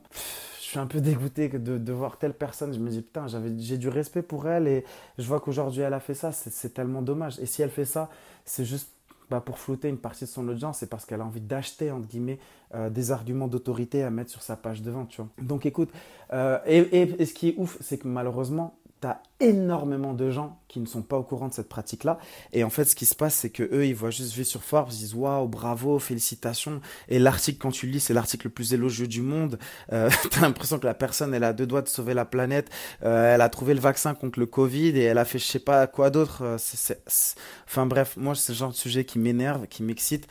je 0.60 0.64
suis 0.64 0.78
un 0.78 0.86
peu 0.86 1.00
dégoûté 1.00 1.48
de, 1.48 1.78
de 1.78 1.92
voir 1.92 2.18
telle 2.18 2.34
personne. 2.34 2.72
Je 2.72 2.78
me 2.78 2.88
dis, 2.90 3.02
putain, 3.02 3.26
j'ai 3.58 3.76
du 3.78 3.88
respect 3.88 4.22
pour 4.22 4.48
elle 4.48 4.68
et 4.68 4.84
je 5.18 5.26
vois 5.26 5.40
qu'aujourd'hui, 5.40 5.82
elle 5.82 5.94
a 5.94 6.00
fait 6.00 6.14
ça. 6.14 6.30
C'est 6.32 6.72
tellement 6.72 7.02
dommage. 7.02 7.38
Et 7.40 7.46
si 7.46 7.62
elle 7.62 7.70
fait 7.70 7.84
ça, 7.84 8.08
c'est 8.44 8.64
juste 8.64 8.90
bah, 9.30 9.40
pour 9.40 9.58
flouter 9.58 9.88
une 9.88 9.98
partie 9.98 10.24
de 10.24 10.28
son 10.28 10.46
audience, 10.48 10.78
c'est 10.78 10.90
parce 10.90 11.06
qu'elle 11.06 11.20
a 11.20 11.24
envie 11.24 11.40
d'acheter, 11.40 11.90
entre 11.92 12.08
guillemets, 12.08 12.38
euh, 12.74 12.90
des 12.90 13.12
arguments 13.12 13.46
d'autorité 13.46 14.02
à 14.02 14.10
mettre 14.10 14.30
sur 14.30 14.42
sa 14.42 14.56
page 14.56 14.82
de 14.82 14.90
vente. 14.90 15.16
Donc 15.40 15.66
écoute, 15.66 15.90
euh, 16.32 16.58
et, 16.66 17.24
ce 17.24 17.32
qui 17.32 17.50
est 17.50 17.54
ouf, 17.56 17.78
c'est 17.80 17.98
que 17.98 18.08
malheureusement, 18.08 18.76
tu 19.00 19.06
as 19.06 19.22
énormément 19.40 20.12
de 20.12 20.30
gens 20.30 20.60
qui 20.68 20.80
ne 20.80 20.86
sont 20.86 21.02
pas 21.02 21.16
au 21.16 21.22
courant 21.22 21.48
de 21.48 21.54
cette 21.54 21.68
pratique-là. 21.68 22.18
Et 22.52 22.62
en 22.64 22.70
fait, 22.70 22.84
ce 22.84 22.94
qui 22.94 23.06
se 23.06 23.14
passe, 23.14 23.34
c'est 23.34 23.50
que 23.50 23.62
eux, 23.62 23.86
ils 23.86 23.94
voient 23.94 24.10
juste 24.10 24.34
vu 24.34 24.44
sur 24.44 24.62
Forbes, 24.62 24.90
ils 24.92 24.98
disent 24.98 25.14
waouh, 25.14 25.48
bravo, 25.48 25.98
félicitations. 25.98 26.80
Et 27.08 27.18
l'article, 27.18 27.58
quand 27.58 27.70
tu 27.70 27.86
lis, 27.86 28.00
c'est 28.00 28.14
l'article 28.14 28.46
le 28.46 28.52
plus 28.52 28.74
élogieux 28.74 29.06
du 29.06 29.22
monde. 29.22 29.58
Euh, 29.92 30.10
as 30.36 30.40
l'impression 30.40 30.78
que 30.78 30.86
la 30.86 30.94
personne, 30.94 31.34
elle 31.34 31.44
a 31.44 31.52
deux 31.52 31.66
doigts 31.66 31.82
de 31.82 31.88
sauver 31.88 32.14
la 32.14 32.24
planète. 32.24 32.70
Euh, 33.02 33.34
elle 33.34 33.40
a 33.40 33.48
trouvé 33.48 33.74
le 33.74 33.80
vaccin 33.80 34.14
contre 34.14 34.38
le 34.38 34.46
Covid 34.46 34.90
et 34.90 35.02
elle 35.02 35.18
a 35.18 35.24
fait 35.24 35.38
je 35.38 35.46
sais 35.46 35.58
pas 35.58 35.86
quoi 35.86 36.10
d'autre. 36.10 36.42
Euh, 36.42 36.56
enfin 37.66 37.86
bref, 37.86 38.16
moi, 38.16 38.34
c'est 38.34 38.52
le 38.52 38.58
genre 38.58 38.70
de 38.70 38.76
sujet 38.76 39.04
qui 39.04 39.18
m'énerve, 39.18 39.66
qui 39.66 39.82
m'excite. 39.82 40.28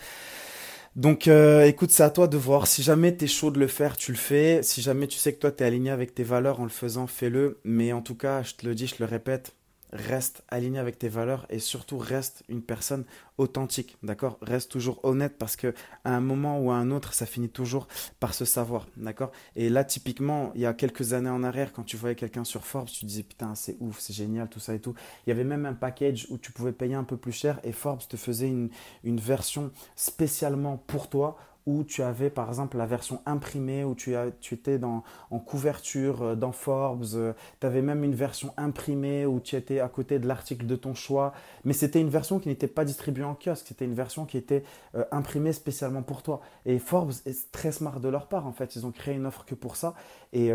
Donc 0.99 1.29
euh, 1.29 1.63
écoute, 1.63 1.91
c'est 1.91 2.03
à 2.03 2.09
toi 2.09 2.27
de 2.27 2.35
voir. 2.35 2.67
Si 2.67 2.83
jamais 2.83 3.15
tu 3.15 3.23
es 3.23 3.27
chaud 3.29 3.51
de 3.51 3.59
le 3.59 3.67
faire, 3.67 3.95
tu 3.95 4.11
le 4.11 4.17
fais. 4.17 4.61
Si 4.63 4.81
jamais 4.81 5.07
tu 5.07 5.17
sais 5.17 5.31
que 5.31 5.39
toi 5.39 5.49
tu 5.49 5.63
es 5.63 5.65
aligné 5.65 5.91
avec 5.91 6.13
tes 6.13 6.23
valeurs 6.23 6.59
en 6.59 6.65
le 6.65 6.69
faisant, 6.69 7.07
fais-le. 7.07 7.61
Mais 7.63 7.93
en 7.93 8.01
tout 8.01 8.15
cas, 8.15 8.43
je 8.43 8.55
te 8.55 8.67
le 8.67 8.75
dis, 8.75 8.85
je 8.87 8.95
le 8.99 9.05
répète, 9.05 9.55
reste 9.91 10.43
aligné 10.49 10.79
avec 10.79 10.99
tes 10.99 11.09
valeurs 11.09 11.45
et 11.49 11.59
surtout 11.59 11.97
reste 11.97 12.43
une 12.49 12.61
personne 12.61 13.05
authentique, 13.37 13.97
d'accord? 14.03 14.37
Reste 14.41 14.71
toujours 14.71 14.99
honnête 15.03 15.35
parce 15.37 15.55
que 15.55 15.73
à 16.03 16.15
un 16.15 16.19
moment 16.19 16.59
ou 16.59 16.71
à 16.71 16.75
un 16.75 16.91
autre, 16.91 17.13
ça 17.13 17.25
finit 17.25 17.49
toujours 17.49 17.87
par 18.19 18.33
se 18.33 18.45
savoir, 18.45 18.87
d'accord? 18.97 19.31
Et 19.55 19.69
là, 19.69 19.83
typiquement, 19.83 20.51
il 20.55 20.61
y 20.61 20.65
a 20.65 20.73
quelques 20.73 21.13
années 21.13 21.29
en 21.29 21.43
arrière, 21.43 21.73
quand 21.73 21.83
tu 21.83 21.97
voyais 21.97 22.15
quelqu'un 22.15 22.43
sur 22.43 22.65
Forbes, 22.65 22.89
tu 22.89 23.05
disais 23.05 23.23
putain, 23.23 23.55
c'est 23.55 23.77
ouf, 23.79 23.99
c'est 23.99 24.13
génial, 24.13 24.49
tout 24.49 24.59
ça 24.59 24.75
et 24.75 24.79
tout. 24.79 24.93
Il 25.25 25.29
y 25.29 25.33
avait 25.33 25.43
même 25.43 25.65
un 25.65 25.73
package 25.73 26.27
où 26.29 26.37
tu 26.37 26.51
pouvais 26.51 26.73
payer 26.73 26.95
un 26.95 27.03
peu 27.03 27.17
plus 27.17 27.31
cher 27.31 27.59
et 27.63 27.71
Forbes 27.71 28.01
te 28.07 28.17
faisait 28.17 28.47
une, 28.47 28.69
une 29.03 29.19
version 29.19 29.71
spécialement 29.95 30.77
pour 30.77 31.09
toi 31.09 31.37
où 31.65 31.83
tu 31.83 32.01
avais 32.01 32.29
par 32.29 32.47
exemple 32.47 32.77
la 32.77 32.85
version 32.85 33.21
imprimée, 33.25 33.83
où 33.83 33.95
tu, 33.95 34.15
étais 34.51 34.79
dans, 34.79 35.03
en 35.29 35.39
couverture 35.39 36.21
euh, 36.21 36.35
dans 36.35 36.51
Forbes, 36.51 37.05
euh, 37.13 37.33
tu 37.59 37.67
avais 37.67 37.81
même 37.81 38.03
une 38.03 38.15
version 38.15 38.53
imprimée 38.57 39.25
où 39.25 39.39
tu 39.39 39.55
étais 39.55 39.79
à 39.79 39.87
côté 39.87 40.19
de 40.19 40.27
l'article 40.27 40.65
de 40.65 40.75
ton 40.75 40.93
choix, 40.93 41.33
mais 41.65 41.73
c'était 41.73 42.01
une 42.01 42.09
version 42.09 42.39
qui 42.39 42.49
n'était 42.49 42.67
pas 42.67 42.85
distribuée 42.85 43.23
en 43.23 43.35
kiosque, 43.35 43.67
c'était 43.67 43.85
une 43.85 43.93
version 43.93 44.25
qui 44.25 44.37
était 44.37 44.63
euh, 44.95 45.03
imprimée 45.11 45.53
spécialement 45.53 46.01
pour 46.01 46.23
toi. 46.23 46.41
Et 46.65 46.79
Forbes 46.79 47.13
est 47.25 47.51
très 47.51 47.71
smart 47.71 47.99
de 47.99 48.09
leur 48.09 48.27
part, 48.27 48.47
en 48.47 48.53
fait, 48.53 48.75
ils 48.75 48.85
ont 48.85 48.91
créé 48.91 49.15
une 49.15 49.25
offre 49.25 49.45
que 49.45 49.55
pour 49.55 49.75
ça. 49.75 49.93
Et, 50.31 50.53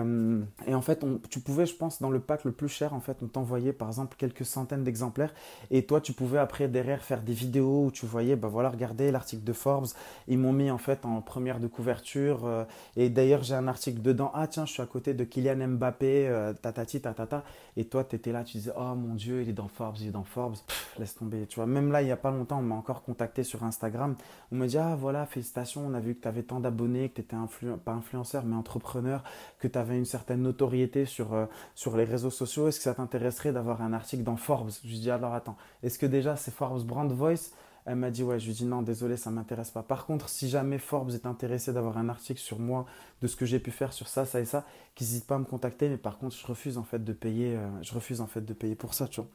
et 0.67 0.75
en 0.75 0.81
fait, 0.83 1.05
tu 1.31 1.41
pouvais, 1.41 1.67
je 1.67 1.75
pense, 1.75 2.01
dans 2.01 2.11
le 2.11 2.21
pack 2.21 2.45
le 2.45 2.53
plus 2.53 2.69
cher, 2.69 2.95
en 2.95 3.01
fait, 3.01 3.19
on 3.23 3.27
t'envoyait 3.27 3.73
par 3.73 3.89
exemple 3.89 4.17
quelques 4.17 4.45
centaines 4.45 4.85
d'exemplaires, 4.85 5.35
et 5.71 5.85
toi, 5.85 6.01
tu 6.01 6.13
pouvais 6.13 6.39
après 6.39 6.69
derrière 6.69 7.03
faire 7.03 7.23
des 7.23 7.33
vidéos 7.33 7.87
où 7.87 7.91
tu 7.91 8.07
voyais, 8.07 8.37
bah 8.37 8.49
voilà, 8.49 8.71
regardez 8.71 9.11
l'article 9.11 9.45
de 9.45 9.53
Forbes, 9.53 9.89
ils 10.29 10.39
m'ont 10.39 10.53
mis 10.53 10.71
en 10.71 10.79
fait 10.79 11.05
en 11.05 11.21
première 11.21 11.61
de 11.61 11.67
couverture. 11.67 12.47
Euh, 12.47 12.65
et 12.97 13.09
d'ailleurs, 13.11 13.43
j'ai 13.43 13.55
un 13.55 13.69
article 13.69 14.03
dedans. 14.03 14.31
Ah, 14.35 14.47
tiens, 14.47 14.67
je 14.67 14.73
suis 14.73 14.83
à 14.83 14.87
côté 14.87 15.15
de 15.15 15.25
Kylian 15.25 15.69
Mbappé, 15.69 16.29
euh, 16.29 16.53
tatati, 16.53 17.01
tatata. 17.01 17.45
Et 17.77 17.85
toi, 17.87 18.05
tu 18.05 18.17
étais 18.17 18.33
là, 18.33 18.45
tu 18.45 18.59
disais, 18.59 18.73
oh 18.77 18.95
mon 18.95 19.15
Dieu, 19.15 19.43
il 19.43 19.49
est 19.49 19.53
dans 19.55 19.69
Forbes, 19.69 19.97
il 20.01 20.09
est 20.09 20.13
dans 20.13 20.25
Forbes. 20.25 20.57
laisse 20.99 21.15
tomber. 21.15 21.47
Tu 21.47 21.57
vois, 21.57 21.67
même 21.67 21.93
là, 21.93 22.03
il 22.03 22.07
n'y 22.07 22.13
a 22.13 22.17
pas 22.17 22.31
longtemps, 22.31 22.59
on 22.59 22.63
m'a 22.63 22.75
encore 22.75 23.03
contacté 23.03 23.43
sur 23.43 23.65
Instagram. 23.65 24.17
On 24.53 24.57
m'a 24.57 24.67
dit, 24.67 24.79
ah 24.79 24.97
voilà, 24.97 25.27
félicitations, 25.27 25.85
on 25.87 25.95
a 25.95 26.01
vu 26.01 26.15
que 26.15 26.23
tu 26.23 26.29
avais 26.29 26.43
tant 26.43 26.61
d'abonnés, 26.61 27.09
que 27.09 27.17
tu 27.17 27.21
étais 27.23 27.37
pas 27.85 27.93
influenceur, 27.93 28.45
mais 28.45 28.57
entrepreneur, 28.57 29.23
tu 29.69 29.79
avais 29.79 29.97
une 29.97 30.05
certaine 30.05 30.43
notoriété 30.43 31.05
sur, 31.05 31.35
euh, 31.35 31.47
sur 31.75 31.97
les 31.97 32.05
réseaux 32.05 32.31
sociaux. 32.31 32.69
Est-ce 32.69 32.79
que 32.79 32.85
ça 32.85 32.95
t'intéresserait 32.95 33.53
d'avoir 33.53 33.83
un 33.83 33.93
article 33.93 34.23
dans 34.23 34.37
Forbes? 34.37 34.71
Je 34.83 34.89
lui 34.89 34.99
dis, 34.99 35.11
alors 35.11 35.35
attends, 35.35 35.57
est-ce 35.83 35.99
que 35.99 36.07
déjà 36.07 36.37
c'est 36.37 36.53
Forbes 36.53 36.85
Brand 36.85 37.11
Voice? 37.11 37.51
Elle 37.87 37.97
m'a 37.97 38.11
dit 38.11 38.23
ouais, 38.23 38.41
je 38.41 38.47
lui 38.47 38.55
dis 38.55 38.65
non, 38.65 38.81
désolé, 38.81 39.17
ça 39.17 39.31
m'intéresse 39.31 39.71
pas. 39.71 39.83
Par 39.83 40.07
contre, 40.07 40.29
si 40.31 40.49
jamais 40.49 40.79
Forbes 40.79 41.11
est 41.11 41.27
intéressé 41.27 41.73
d'avoir 41.73 41.99
un 41.99 42.09
article 42.09 42.41
sur 42.41 42.59
moi, 42.59 42.87
de 43.21 43.27
ce 43.27 43.37
que 43.37 43.45
j'ai 43.45 43.59
pu 43.59 43.71
faire 43.71 43.93
sur 43.93 44.09
ça, 44.09 44.25
ça 44.25 44.41
et 44.41 44.47
ça, 44.47 44.65
qu'ils 44.95 45.07
n'hésitent 45.07 45.27
pas 45.27 45.35
à 45.35 45.39
me 45.39 45.45
contacter. 45.45 45.91
Mais 45.91 45.99
par 45.99 46.17
contre, 46.17 46.35
je 46.35 46.47
refuse 46.47 46.79
en 46.79 46.83
fait 46.83 47.05
de 47.05 47.13
payer, 47.13 47.57
euh, 47.57 47.69
je 47.83 47.93
refuse 47.93 48.23
en 48.23 48.27
fait 48.27 48.41
de 48.41 48.55
payer 48.55 48.75
pour 48.75 48.95
ça, 48.95 49.07
tu 49.07 49.21
vois. 49.21 49.29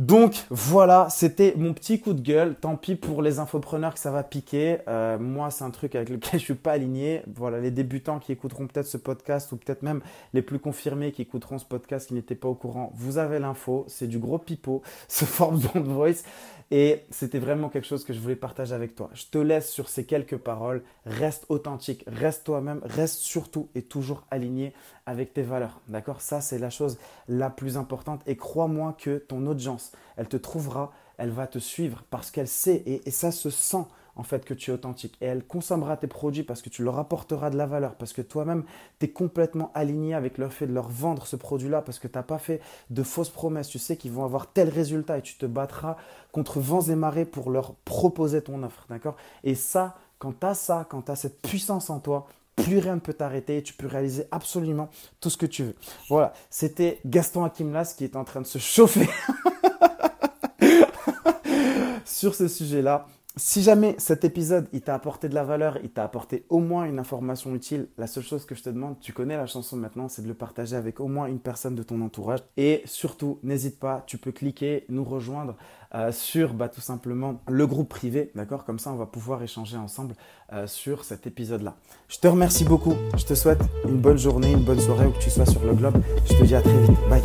Donc 0.00 0.46
voilà, 0.48 1.08
c'était 1.10 1.52
mon 1.58 1.74
petit 1.74 2.00
coup 2.00 2.14
de 2.14 2.22
gueule. 2.22 2.54
Tant 2.58 2.76
pis 2.76 2.96
pour 2.96 3.20
les 3.20 3.38
infopreneurs 3.38 3.92
que 3.92 4.00
ça 4.00 4.10
va 4.10 4.22
piquer. 4.22 4.78
Euh, 4.88 5.18
moi, 5.18 5.50
c'est 5.50 5.62
un 5.62 5.70
truc 5.70 5.94
avec 5.94 6.08
lequel 6.08 6.40
je 6.40 6.44
suis 6.46 6.54
pas 6.54 6.72
aligné. 6.72 7.20
Voilà, 7.26 7.60
les 7.60 7.70
débutants 7.70 8.18
qui 8.18 8.32
écouteront 8.32 8.66
peut-être 8.66 8.86
ce 8.86 8.96
podcast 8.96 9.52
ou 9.52 9.58
peut-être 9.58 9.82
même 9.82 10.00
les 10.32 10.40
plus 10.40 10.58
confirmés 10.58 11.12
qui 11.12 11.20
écouteront 11.20 11.58
ce 11.58 11.66
podcast 11.66 12.08
qui 12.08 12.14
n'étaient 12.14 12.34
pas 12.34 12.48
au 12.48 12.54
courant, 12.54 12.94
vous 12.94 13.18
avez 13.18 13.38
l'info. 13.38 13.84
C'est 13.88 14.06
du 14.06 14.18
gros 14.18 14.38
pipeau, 14.38 14.80
ce 15.06 15.26
Forbes 15.26 15.60
Bond 15.60 15.82
Voice. 15.82 16.22
Et 16.70 17.02
c'était 17.10 17.40
vraiment 17.40 17.68
quelque 17.68 17.86
chose 17.86 18.04
que 18.04 18.12
je 18.12 18.20
voulais 18.20 18.36
partager 18.36 18.74
avec 18.74 18.94
toi. 18.94 19.10
Je 19.12 19.24
te 19.30 19.38
laisse 19.38 19.70
sur 19.70 19.88
ces 19.88 20.06
quelques 20.06 20.36
paroles. 20.36 20.82
Reste 21.04 21.44
authentique, 21.48 22.04
reste 22.06 22.44
toi-même, 22.44 22.80
reste 22.84 23.18
surtout 23.18 23.68
et 23.74 23.82
toujours 23.82 24.24
aligné 24.30 24.72
avec 25.10 25.34
tes 25.34 25.42
valeurs. 25.42 25.80
D'accord? 25.88 26.20
Ça, 26.20 26.40
c'est 26.40 26.58
la 26.58 26.70
chose 26.70 26.98
la 27.28 27.50
plus 27.50 27.76
importante. 27.76 28.22
Et 28.26 28.36
crois-moi 28.36 28.96
que 28.98 29.18
ton 29.18 29.46
audience, 29.46 29.92
elle 30.16 30.28
te 30.28 30.36
trouvera, 30.36 30.92
elle 31.18 31.30
va 31.30 31.46
te 31.46 31.58
suivre 31.58 32.04
parce 32.10 32.30
qu'elle 32.30 32.48
sait 32.48 32.82
et, 32.86 33.10
ça 33.10 33.32
se 33.32 33.50
sent 33.50 33.84
en 34.16 34.22
fait 34.22 34.44
que 34.44 34.54
tu 34.54 34.70
es 34.70 34.74
authentique. 34.74 35.16
Et 35.20 35.26
elle 35.26 35.44
consommera 35.44 35.96
tes 35.96 36.06
produits 36.06 36.42
parce 36.42 36.62
que 36.62 36.68
tu 36.68 36.82
leur 36.82 36.98
apporteras 36.98 37.50
de 37.50 37.56
la 37.56 37.66
valeur, 37.66 37.94
parce 37.96 38.12
que 38.12 38.22
toi-même, 38.22 38.64
tu 38.98 39.06
es 39.06 39.08
complètement 39.10 39.70
aligné 39.74 40.14
avec 40.14 40.38
le 40.38 40.48
fait 40.48 40.66
de 40.66 40.72
leur 40.72 40.88
vendre 40.88 41.26
ce 41.26 41.36
produit-là, 41.36 41.82
parce 41.82 41.98
que 41.98 42.08
tu 42.08 42.16
n'as 42.16 42.22
pas 42.22 42.38
fait 42.38 42.60
de 42.90 43.02
fausses 43.02 43.30
promesses. 43.30 43.68
Tu 43.68 43.78
sais 43.78 43.96
qu'ils 43.96 44.12
vont 44.12 44.24
avoir 44.24 44.52
tel 44.52 44.68
résultat 44.68 45.18
et 45.18 45.22
tu 45.22 45.36
te 45.36 45.46
battras 45.46 45.96
contre 46.32 46.60
vents 46.60 46.82
et 46.82 46.94
marées 46.94 47.24
pour 47.24 47.50
leur 47.50 47.74
proposer 47.84 48.42
ton 48.42 48.62
offre. 48.62 48.86
D'accord? 48.88 49.16
Et 49.42 49.54
ça, 49.54 49.96
quand 50.18 50.38
tu 50.38 50.46
ça, 50.54 50.86
quand 50.88 51.02
tu 51.02 51.16
cette 51.16 51.40
puissance 51.42 51.90
en 51.90 51.98
toi, 51.98 52.28
plus 52.56 52.78
rien 52.78 52.94
ne 52.94 53.00
peut 53.00 53.14
t'arrêter 53.14 53.58
et 53.58 53.62
tu 53.62 53.72
peux 53.74 53.86
réaliser 53.86 54.24
absolument 54.30 54.90
tout 55.20 55.30
ce 55.30 55.36
que 55.36 55.46
tu 55.46 55.64
veux. 55.64 55.74
Voilà, 56.08 56.32
c'était 56.50 57.00
Gaston 57.06 57.44
Akimlas 57.44 57.94
qui 57.96 58.04
est 58.04 58.16
en 58.16 58.24
train 58.24 58.40
de 58.40 58.46
se 58.46 58.58
chauffer 58.58 59.08
sur 62.04 62.34
ce 62.34 62.48
sujet-là. 62.48 63.06
Si 63.42 63.62
jamais 63.62 63.94
cet 63.96 64.24
épisode, 64.24 64.68
il 64.74 64.82
t'a 64.82 64.94
apporté 64.94 65.26
de 65.30 65.34
la 65.34 65.44
valeur, 65.44 65.78
il 65.82 65.88
t'a 65.88 66.04
apporté 66.04 66.44
au 66.50 66.58
moins 66.58 66.84
une 66.84 66.98
information 66.98 67.54
utile, 67.54 67.88
la 67.96 68.06
seule 68.06 68.22
chose 68.22 68.44
que 68.44 68.54
je 68.54 68.62
te 68.62 68.68
demande, 68.68 69.00
tu 69.00 69.14
connais 69.14 69.34
la 69.34 69.46
chanson 69.46 69.78
maintenant, 69.78 70.08
c'est 70.08 70.20
de 70.20 70.28
le 70.28 70.34
partager 70.34 70.76
avec 70.76 71.00
au 71.00 71.08
moins 71.08 71.24
une 71.24 71.38
personne 71.38 71.74
de 71.74 71.82
ton 71.82 72.02
entourage. 72.02 72.40
Et 72.58 72.82
surtout, 72.84 73.38
n'hésite 73.42 73.80
pas, 73.80 74.04
tu 74.06 74.18
peux 74.18 74.30
cliquer, 74.30 74.84
nous 74.90 75.04
rejoindre 75.04 75.56
euh, 75.94 76.12
sur 76.12 76.52
bah, 76.52 76.68
tout 76.68 76.82
simplement 76.82 77.40
le 77.48 77.66
groupe 77.66 77.88
privé, 77.88 78.30
d'accord? 78.34 78.66
Comme 78.66 78.78
ça, 78.78 78.92
on 78.92 78.96
va 78.96 79.06
pouvoir 79.06 79.42
échanger 79.42 79.78
ensemble 79.78 80.16
euh, 80.52 80.66
sur 80.66 81.04
cet 81.04 81.26
épisode-là. 81.26 81.76
Je 82.08 82.18
te 82.18 82.28
remercie 82.28 82.66
beaucoup, 82.66 82.94
je 83.16 83.24
te 83.24 83.32
souhaite 83.32 83.62
une 83.88 84.02
bonne 84.02 84.18
journée, 84.18 84.52
une 84.52 84.64
bonne 84.64 84.80
soirée 84.80 85.06
où 85.06 85.12
que 85.12 85.18
tu 85.18 85.30
sois 85.30 85.46
sur 85.46 85.64
le 85.64 85.72
globe. 85.72 85.96
Je 86.26 86.34
te 86.34 86.44
dis 86.44 86.54
à 86.54 86.60
très 86.60 86.78
vite, 86.82 87.08
bye 87.08 87.22